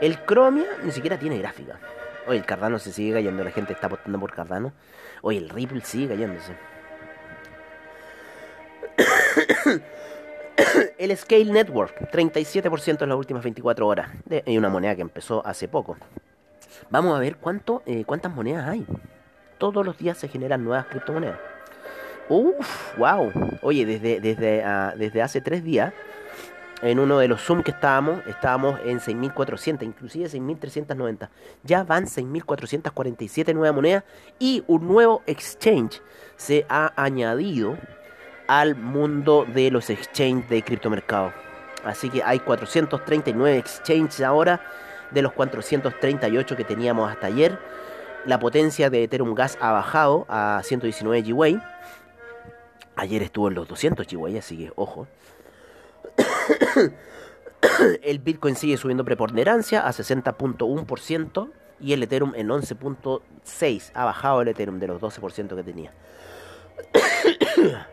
El 0.00 0.18
Chromia 0.24 0.66
ni 0.82 0.90
siquiera 0.90 1.18
tiene 1.18 1.38
gráfica. 1.38 1.78
Oye, 2.26 2.38
el 2.38 2.44
Cardano 2.44 2.78
se 2.78 2.92
sigue 2.92 3.14
cayendo, 3.14 3.44
la 3.44 3.50
gente 3.50 3.72
está 3.72 3.86
apostando 3.86 4.18
por 4.18 4.32
Cardano. 4.32 4.72
Oye, 5.22 5.38
el 5.38 5.48
Ripple 5.48 5.80
sigue 5.82 6.08
cayéndose. 6.08 6.54
el 10.98 11.16
Scale 11.16 11.46
Network, 11.46 12.10
37% 12.10 13.02
en 13.02 13.08
las 13.08 13.18
últimas 13.18 13.42
24 13.42 13.86
horas. 13.86 14.10
Hay 14.46 14.58
una 14.58 14.68
moneda 14.68 14.94
que 14.94 15.02
empezó 15.02 15.46
hace 15.46 15.68
poco. 15.68 15.96
Vamos 16.90 17.16
a 17.16 17.20
ver 17.20 17.36
cuánto, 17.36 17.82
eh, 17.86 18.04
cuántas 18.04 18.34
monedas 18.34 18.68
hay. 18.68 18.86
Todos 19.58 19.84
los 19.84 19.98
días 19.98 20.18
se 20.18 20.28
generan 20.28 20.64
nuevas 20.64 20.86
criptomonedas. 20.86 21.49
Uf, 22.30 22.96
wow. 22.96 23.32
Oye, 23.60 23.84
desde, 23.84 24.20
desde, 24.20 24.64
uh, 24.64 24.96
desde 24.96 25.20
hace 25.20 25.40
tres 25.40 25.64
días, 25.64 25.92
en 26.80 27.00
uno 27.00 27.18
de 27.18 27.26
los 27.26 27.42
Zoom 27.42 27.64
que 27.64 27.72
estábamos, 27.72 28.24
estábamos 28.24 28.78
en 28.84 29.00
6.400, 29.00 29.82
inclusive 29.82 30.28
6.390. 30.28 31.28
Ya 31.64 31.82
van 31.82 32.06
6.447 32.06 33.52
nuevas 33.52 33.74
monedas 33.74 34.04
y 34.38 34.62
un 34.68 34.86
nuevo 34.86 35.22
exchange 35.26 36.00
se 36.36 36.64
ha 36.68 36.92
añadido 36.94 37.76
al 38.46 38.76
mundo 38.76 39.44
de 39.52 39.72
los 39.72 39.90
exchanges 39.90 40.48
de 40.48 40.62
criptomercado. 40.62 41.32
Así 41.84 42.10
que 42.10 42.22
hay 42.22 42.38
439 42.38 43.58
exchanges 43.58 44.20
ahora 44.20 44.60
de 45.10 45.22
los 45.22 45.32
438 45.32 46.56
que 46.56 46.64
teníamos 46.64 47.10
hasta 47.10 47.26
ayer. 47.26 47.58
La 48.24 48.38
potencia 48.38 48.88
de 48.88 49.02
Ethereum 49.02 49.34
Gas 49.34 49.58
ha 49.60 49.72
bajado 49.72 50.26
a 50.28 50.60
119 50.62 51.22
GWay. 51.22 51.60
Ayer 53.00 53.22
estuvo 53.22 53.48
en 53.48 53.54
los 53.54 53.66
200 53.66 54.06
GWay, 54.06 54.36
así 54.36 54.58
que 54.58 54.72
ojo. 54.76 55.06
el 58.02 58.18
Bitcoin 58.18 58.54
sigue 58.56 58.76
subiendo 58.76 59.06
preponderancia 59.06 59.86
a 59.86 59.90
60.1% 59.90 61.50
y 61.80 61.94
el 61.94 62.02
Ethereum 62.02 62.34
en 62.34 62.48
11.6%. 62.48 63.92
Ha 63.94 64.04
bajado 64.04 64.42
el 64.42 64.48
Ethereum 64.48 64.78
de 64.78 64.86
los 64.88 65.00
12% 65.00 65.56
que 65.56 65.62
tenía. 65.62 65.92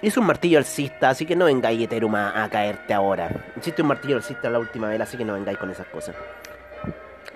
Es 0.00 0.16
un 0.16 0.26
martillo 0.26 0.58
alcista, 0.58 1.10
así 1.10 1.26
que 1.26 1.36
no 1.36 1.44
vengáis 1.44 1.80
Ethereum 1.80 2.14
a, 2.16 2.48
caerte 2.50 2.92
ahora. 2.92 3.52
Hiciste 3.56 3.82
un 3.82 3.88
martillo 3.88 4.16
alcista 4.16 4.50
la 4.50 4.58
última 4.58 4.88
vez, 4.88 5.00
así 5.00 5.16
que 5.16 5.24
no 5.24 5.34
vengáis 5.34 5.58
con 5.58 5.70
esas 5.70 5.86
cosas. 5.86 6.16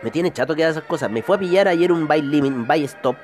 Me 0.02 0.10
tiene 0.10 0.32
chato 0.32 0.56
que 0.56 0.64
haga 0.64 0.72
esas 0.72 0.82
cosas. 0.82 1.08
Me 1.08 1.22
fue 1.22 1.36
a 1.36 1.38
pillar 1.38 1.68
ayer 1.68 1.92
un 1.92 2.08
buy 2.08 2.22
limit, 2.22 2.52
un 2.52 2.66
buy 2.66 2.82
stop 2.82 3.14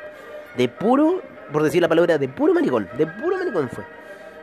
de 0.57 0.69
puro, 0.69 1.23
por 1.53 1.63
decir 1.63 1.83
la 1.83 1.89
palabra, 1.89 2.19
de 2.19 2.29
puro 2.29 2.55
maricón. 2.55 2.89
De 2.97 3.07
puro 3.07 3.37
maricón 3.37 3.69
fue. 3.69 3.85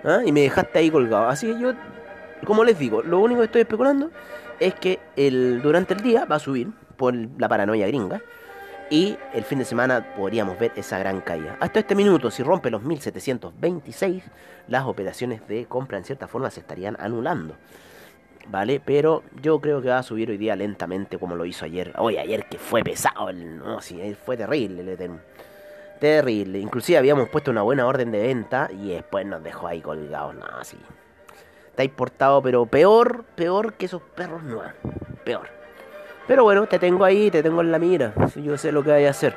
¿Ah? 0.03 0.21
Y 0.25 0.31
me 0.31 0.41
dejaste 0.41 0.79
ahí 0.79 0.89
colgado. 0.89 1.27
Así 1.27 1.47
que 1.47 1.59
yo, 1.59 1.73
como 2.45 2.63
les 2.63 2.77
digo, 2.77 3.01
lo 3.01 3.19
único 3.19 3.39
que 3.41 3.45
estoy 3.45 3.61
especulando 3.61 4.11
es 4.59 4.73
que 4.75 4.99
el, 5.15 5.61
durante 5.61 5.93
el 5.93 6.01
día 6.01 6.25
va 6.25 6.35
a 6.35 6.39
subir 6.39 6.69
por 6.95 7.13
la 7.15 7.47
paranoia 7.47 7.87
gringa 7.87 8.21
y 8.89 9.17
el 9.33 9.43
fin 9.43 9.59
de 9.59 9.65
semana 9.65 10.13
podríamos 10.15 10.57
ver 10.57 10.71
esa 10.75 10.97
gran 10.99 11.21
caída. 11.21 11.57
Hasta 11.59 11.79
este 11.79 11.95
minuto, 11.95 12.31
si 12.31 12.43
rompe 12.43 12.69
los 12.69 12.83
1726, 12.83 14.23
las 14.67 14.85
operaciones 14.85 15.47
de 15.47 15.65
compra 15.65 15.97
en 15.97 16.03
cierta 16.03 16.27
forma 16.27 16.49
se 16.49 16.61
estarían 16.61 16.97
anulando. 16.99 17.55
¿Vale? 18.47 18.81
Pero 18.83 19.21
yo 19.43 19.61
creo 19.61 19.79
que 19.79 19.89
va 19.89 19.99
a 19.99 20.03
subir 20.03 20.31
hoy 20.31 20.37
día 20.37 20.55
lentamente 20.55 21.19
como 21.19 21.35
lo 21.35 21.45
hizo 21.45 21.65
ayer. 21.65 21.93
Hoy 21.97 22.17
ayer 22.17 22.45
que 22.49 22.57
fue 22.57 22.81
pesado, 22.81 23.31
no, 23.31 23.79
sí, 23.79 24.15
fue 24.25 24.37
terrible 24.37 24.81
el 24.81 24.89
Ethereum. 24.89 25.19
Terrible. 25.99 26.59
Inclusive 26.59 26.97
habíamos 26.97 27.29
puesto 27.29 27.51
una 27.51 27.61
buena 27.61 27.85
orden 27.85 28.11
de 28.11 28.21
venta 28.21 28.69
y 28.71 28.93
después 28.93 29.25
nos 29.25 29.43
dejó 29.43 29.67
ahí 29.67 29.81
colgados. 29.81 30.35
No, 30.35 30.63
sí. 30.63 30.77
Está 31.69 31.83
importado, 31.83 32.41
pero 32.41 32.65
peor, 32.65 33.25
peor 33.35 33.73
que 33.73 33.85
esos 33.85 34.01
perros 34.01 34.43
no. 34.43 34.61
Peor. 35.23 35.47
Pero 36.27 36.43
bueno, 36.43 36.67
te 36.67 36.79
tengo 36.79 37.03
ahí, 37.03 37.31
te 37.31 37.43
tengo 37.43 37.61
en 37.61 37.71
la 37.71 37.79
mira. 37.79 38.13
Yo 38.35 38.57
sé 38.57 38.71
lo 38.71 38.83
que 38.83 38.91
hay 38.93 39.05
a 39.05 39.09
hacer. 39.09 39.35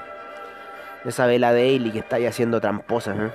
Esa 1.05 1.27
vela 1.27 1.53
daily 1.53 1.91
que 1.91 1.99
está 1.99 2.17
ahí 2.17 2.27
haciendo 2.27 2.61
tramposas. 2.61 3.17
¿eh? 3.19 3.31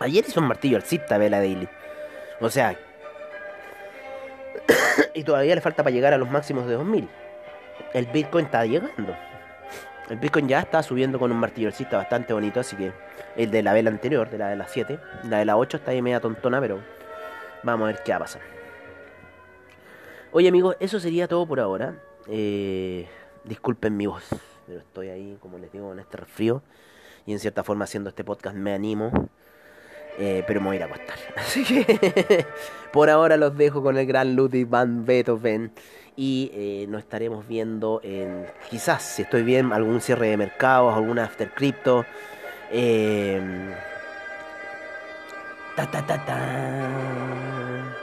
Ayer 0.00 0.24
hizo 0.26 0.40
un 0.40 0.46
martillo 0.46 0.76
alcista 0.76 1.18
vela 1.18 1.38
daily. 1.38 1.68
O 2.40 2.50
sea. 2.50 2.78
y 5.14 5.24
todavía 5.24 5.54
le 5.54 5.60
falta 5.60 5.82
para 5.82 5.94
llegar 5.94 6.12
a 6.12 6.18
los 6.18 6.30
máximos 6.30 6.66
de 6.66 6.74
2000. 6.74 7.08
El 7.94 8.06
Bitcoin 8.06 8.44
está 8.44 8.64
llegando. 8.64 9.16
El 10.10 10.18
Bitcoin 10.18 10.48
ya 10.48 10.58
está 10.58 10.82
subiendo 10.82 11.20
con 11.20 11.30
un 11.30 11.38
martillo 11.38 11.68
alcista 11.68 11.96
bastante 11.96 12.32
bonito. 12.32 12.58
Así 12.58 12.74
que 12.76 12.92
el 13.36 13.50
de 13.52 13.62
la 13.62 13.72
vela 13.72 13.90
anterior, 13.90 14.28
de 14.28 14.38
la 14.38 14.48
de 14.48 14.56
las 14.56 14.70
7. 14.72 14.98
La 15.28 15.38
de 15.38 15.44
la 15.44 15.56
8 15.56 15.76
está 15.76 15.92
ahí 15.92 16.02
media 16.02 16.20
tontona, 16.20 16.60
pero 16.60 16.80
vamos 17.62 17.84
a 17.84 17.92
ver 17.92 18.02
qué 18.02 18.10
va 18.10 18.16
a 18.16 18.20
pasar. 18.20 18.42
Oye 20.32 20.48
amigos, 20.48 20.76
eso 20.80 20.98
sería 20.98 21.28
todo 21.28 21.46
por 21.46 21.60
ahora. 21.60 21.94
Eh, 22.26 23.08
disculpen 23.44 23.96
mi 23.96 24.06
voz, 24.06 24.24
pero 24.66 24.80
estoy 24.80 25.08
ahí, 25.10 25.38
como 25.40 25.58
les 25.58 25.70
digo, 25.70 25.92
en 25.92 26.00
este 26.00 26.16
resfrío. 26.16 26.62
Y 27.24 27.32
en 27.32 27.38
cierta 27.38 27.62
forma 27.62 27.84
haciendo 27.84 28.10
este 28.10 28.24
podcast 28.24 28.56
me 28.56 28.74
animo. 28.74 29.12
Eh, 30.18 30.42
pero 30.46 30.60
me 30.60 30.66
voy 30.66 30.76
a 30.76 30.78
ir 30.78 30.82
a 30.82 30.86
acostar. 30.86 31.16
Así 31.36 31.64
que 31.64 32.46
por 32.92 33.10
ahora 33.10 33.36
los 33.36 33.56
dejo 33.56 33.80
con 33.80 33.96
el 33.96 34.06
gran 34.06 34.34
Ludwig 34.34 34.68
van 34.68 35.04
Beethoven. 35.04 35.72
Y 36.22 36.50
eh, 36.52 36.86
nos 36.86 37.00
estaremos 37.00 37.48
viendo 37.48 38.02
en, 38.04 38.44
quizás, 38.68 39.02
si 39.02 39.22
estoy 39.22 39.42
bien, 39.42 39.72
algún 39.72 40.02
cierre 40.02 40.28
de 40.28 40.36
mercados, 40.36 40.94
alguna 40.94 41.24
after 41.24 41.50
crypto. 41.50 42.04
Eh, 42.70 43.40
ta 45.76 45.90
ta 45.90 46.06
ta 46.06 46.22
ta. 46.26 47.99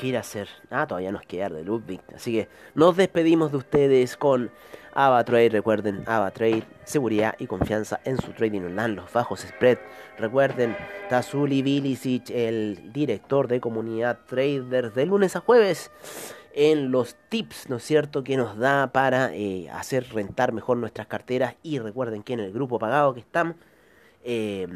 ¿Qué 0.00 0.06
ir 0.06 0.16
a 0.16 0.20
hacer? 0.20 0.48
Ah, 0.70 0.86
todavía 0.86 1.12
nos 1.12 1.26
queda 1.26 1.50
de 1.50 1.62
Ludwig. 1.62 2.00
Así 2.16 2.32
que 2.32 2.48
nos 2.74 2.96
despedimos 2.96 3.50
de 3.50 3.58
ustedes 3.58 4.16
con 4.16 4.50
AvaTrade. 4.94 5.50
Recuerden, 5.50 6.04
AvaTrade, 6.06 6.62
seguridad 6.84 7.34
y 7.38 7.46
confianza 7.46 8.00
en 8.04 8.16
su 8.16 8.32
trading 8.32 8.62
online, 8.62 8.94
los 8.94 9.12
bajos 9.12 9.40
spread. 9.40 9.76
Recuerden, 10.16 10.74
Tazuli 11.10 11.60
Bilicic, 11.60 12.30
el 12.30 12.90
director 12.94 13.46
de 13.46 13.60
comunidad 13.60 14.20
traders 14.26 14.94
de 14.94 15.04
lunes 15.04 15.36
a 15.36 15.40
jueves 15.40 15.90
en 16.54 16.90
los 16.90 17.14
tips, 17.28 17.68
¿no 17.68 17.76
es 17.76 17.82
cierto?, 17.84 18.24
que 18.24 18.38
nos 18.38 18.56
da 18.56 18.92
para 18.92 19.34
eh, 19.34 19.68
hacer 19.68 20.06
rentar 20.14 20.54
mejor 20.54 20.78
nuestras 20.78 21.08
carteras. 21.08 21.56
Y 21.62 21.78
recuerden 21.78 22.22
que 22.22 22.32
en 22.32 22.40
el 22.40 22.54
grupo 22.54 22.78
pagado 22.78 23.12
que 23.12 23.20
están, 23.20 23.54
eh, 24.24 24.66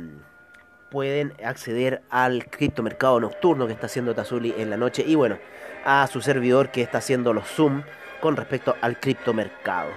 pueden 0.94 1.32
acceder 1.44 2.02
al 2.08 2.46
criptomercado 2.46 3.18
nocturno 3.18 3.66
que 3.66 3.72
está 3.72 3.86
haciendo 3.86 4.14
Tazuli 4.14 4.54
en 4.56 4.70
la 4.70 4.76
noche 4.76 5.02
y 5.04 5.16
bueno, 5.16 5.38
a 5.84 6.06
su 6.06 6.20
servidor 6.20 6.70
que 6.70 6.82
está 6.82 6.98
haciendo 6.98 7.32
los 7.32 7.48
Zoom 7.48 7.82
con 8.20 8.36
respecto 8.36 8.76
al 8.80 9.00
criptomercado. 9.00 9.90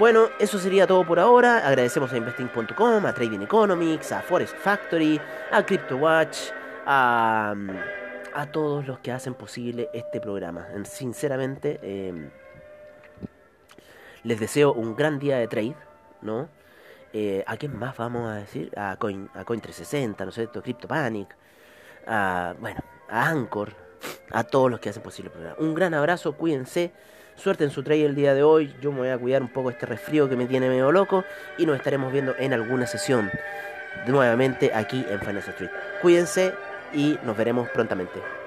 Bueno, 0.00 0.26
eso 0.40 0.58
sería 0.58 0.88
todo 0.88 1.06
por 1.06 1.20
ahora. 1.20 1.68
Agradecemos 1.68 2.12
a 2.12 2.16
investing.com, 2.16 3.06
a 3.06 3.14
Trading 3.14 3.42
Economics, 3.42 4.10
a 4.10 4.22
Forest 4.22 4.56
Factory, 4.56 5.20
a 5.52 5.64
CryptoWatch, 5.64 6.36
a, 6.84 7.54
a 8.34 8.46
todos 8.46 8.84
los 8.84 8.98
que 8.98 9.12
hacen 9.12 9.34
posible 9.34 9.88
este 9.94 10.20
programa. 10.20 10.66
Sinceramente, 10.82 11.78
em, 11.80 12.28
les 14.24 14.40
deseo 14.40 14.72
un 14.72 14.96
gran 14.96 15.20
día 15.20 15.36
de 15.36 15.46
trade, 15.46 15.76
¿no? 16.22 16.48
Eh, 17.12 17.44
¿A 17.46 17.56
quién 17.56 17.78
más 17.78 17.96
vamos 17.96 18.30
a 18.30 18.36
decir? 18.36 18.72
A 18.76 18.96
Coin, 18.96 19.28
a 19.34 19.44
Coin 19.44 19.60
360, 19.60 20.24
¿no 20.24 20.30
es 20.30 20.34
cierto? 20.34 20.62
CryptoPanic, 20.62 21.36
a, 22.06 22.54
bueno, 22.58 22.80
a 23.08 23.28
Anchor, 23.28 23.74
a 24.30 24.44
todos 24.44 24.70
los 24.70 24.80
que 24.80 24.88
hacen 24.88 25.02
posible 25.02 25.28
el 25.28 25.32
programa. 25.32 25.56
Un 25.60 25.74
gran 25.74 25.94
abrazo, 25.94 26.32
cuídense, 26.36 26.92
suerte 27.36 27.64
en 27.64 27.70
su 27.70 27.82
trade 27.82 28.06
el 28.06 28.14
día 28.14 28.34
de 28.34 28.42
hoy. 28.42 28.74
Yo 28.80 28.92
me 28.92 28.98
voy 28.98 29.08
a 29.08 29.18
cuidar 29.18 29.42
un 29.42 29.52
poco 29.52 29.70
este 29.70 29.86
resfrío 29.86 30.28
que 30.28 30.36
me 30.36 30.46
tiene 30.46 30.68
medio 30.68 30.90
loco 30.90 31.24
y 31.58 31.66
nos 31.66 31.76
estaremos 31.76 32.12
viendo 32.12 32.34
en 32.38 32.52
alguna 32.52 32.86
sesión 32.86 33.30
nuevamente 34.06 34.72
aquí 34.74 35.04
en 35.08 35.20
Finance 35.20 35.50
Street. 35.50 35.70
Cuídense 36.00 36.54
y 36.94 37.18
nos 37.24 37.36
veremos 37.36 37.68
prontamente. 37.70 38.41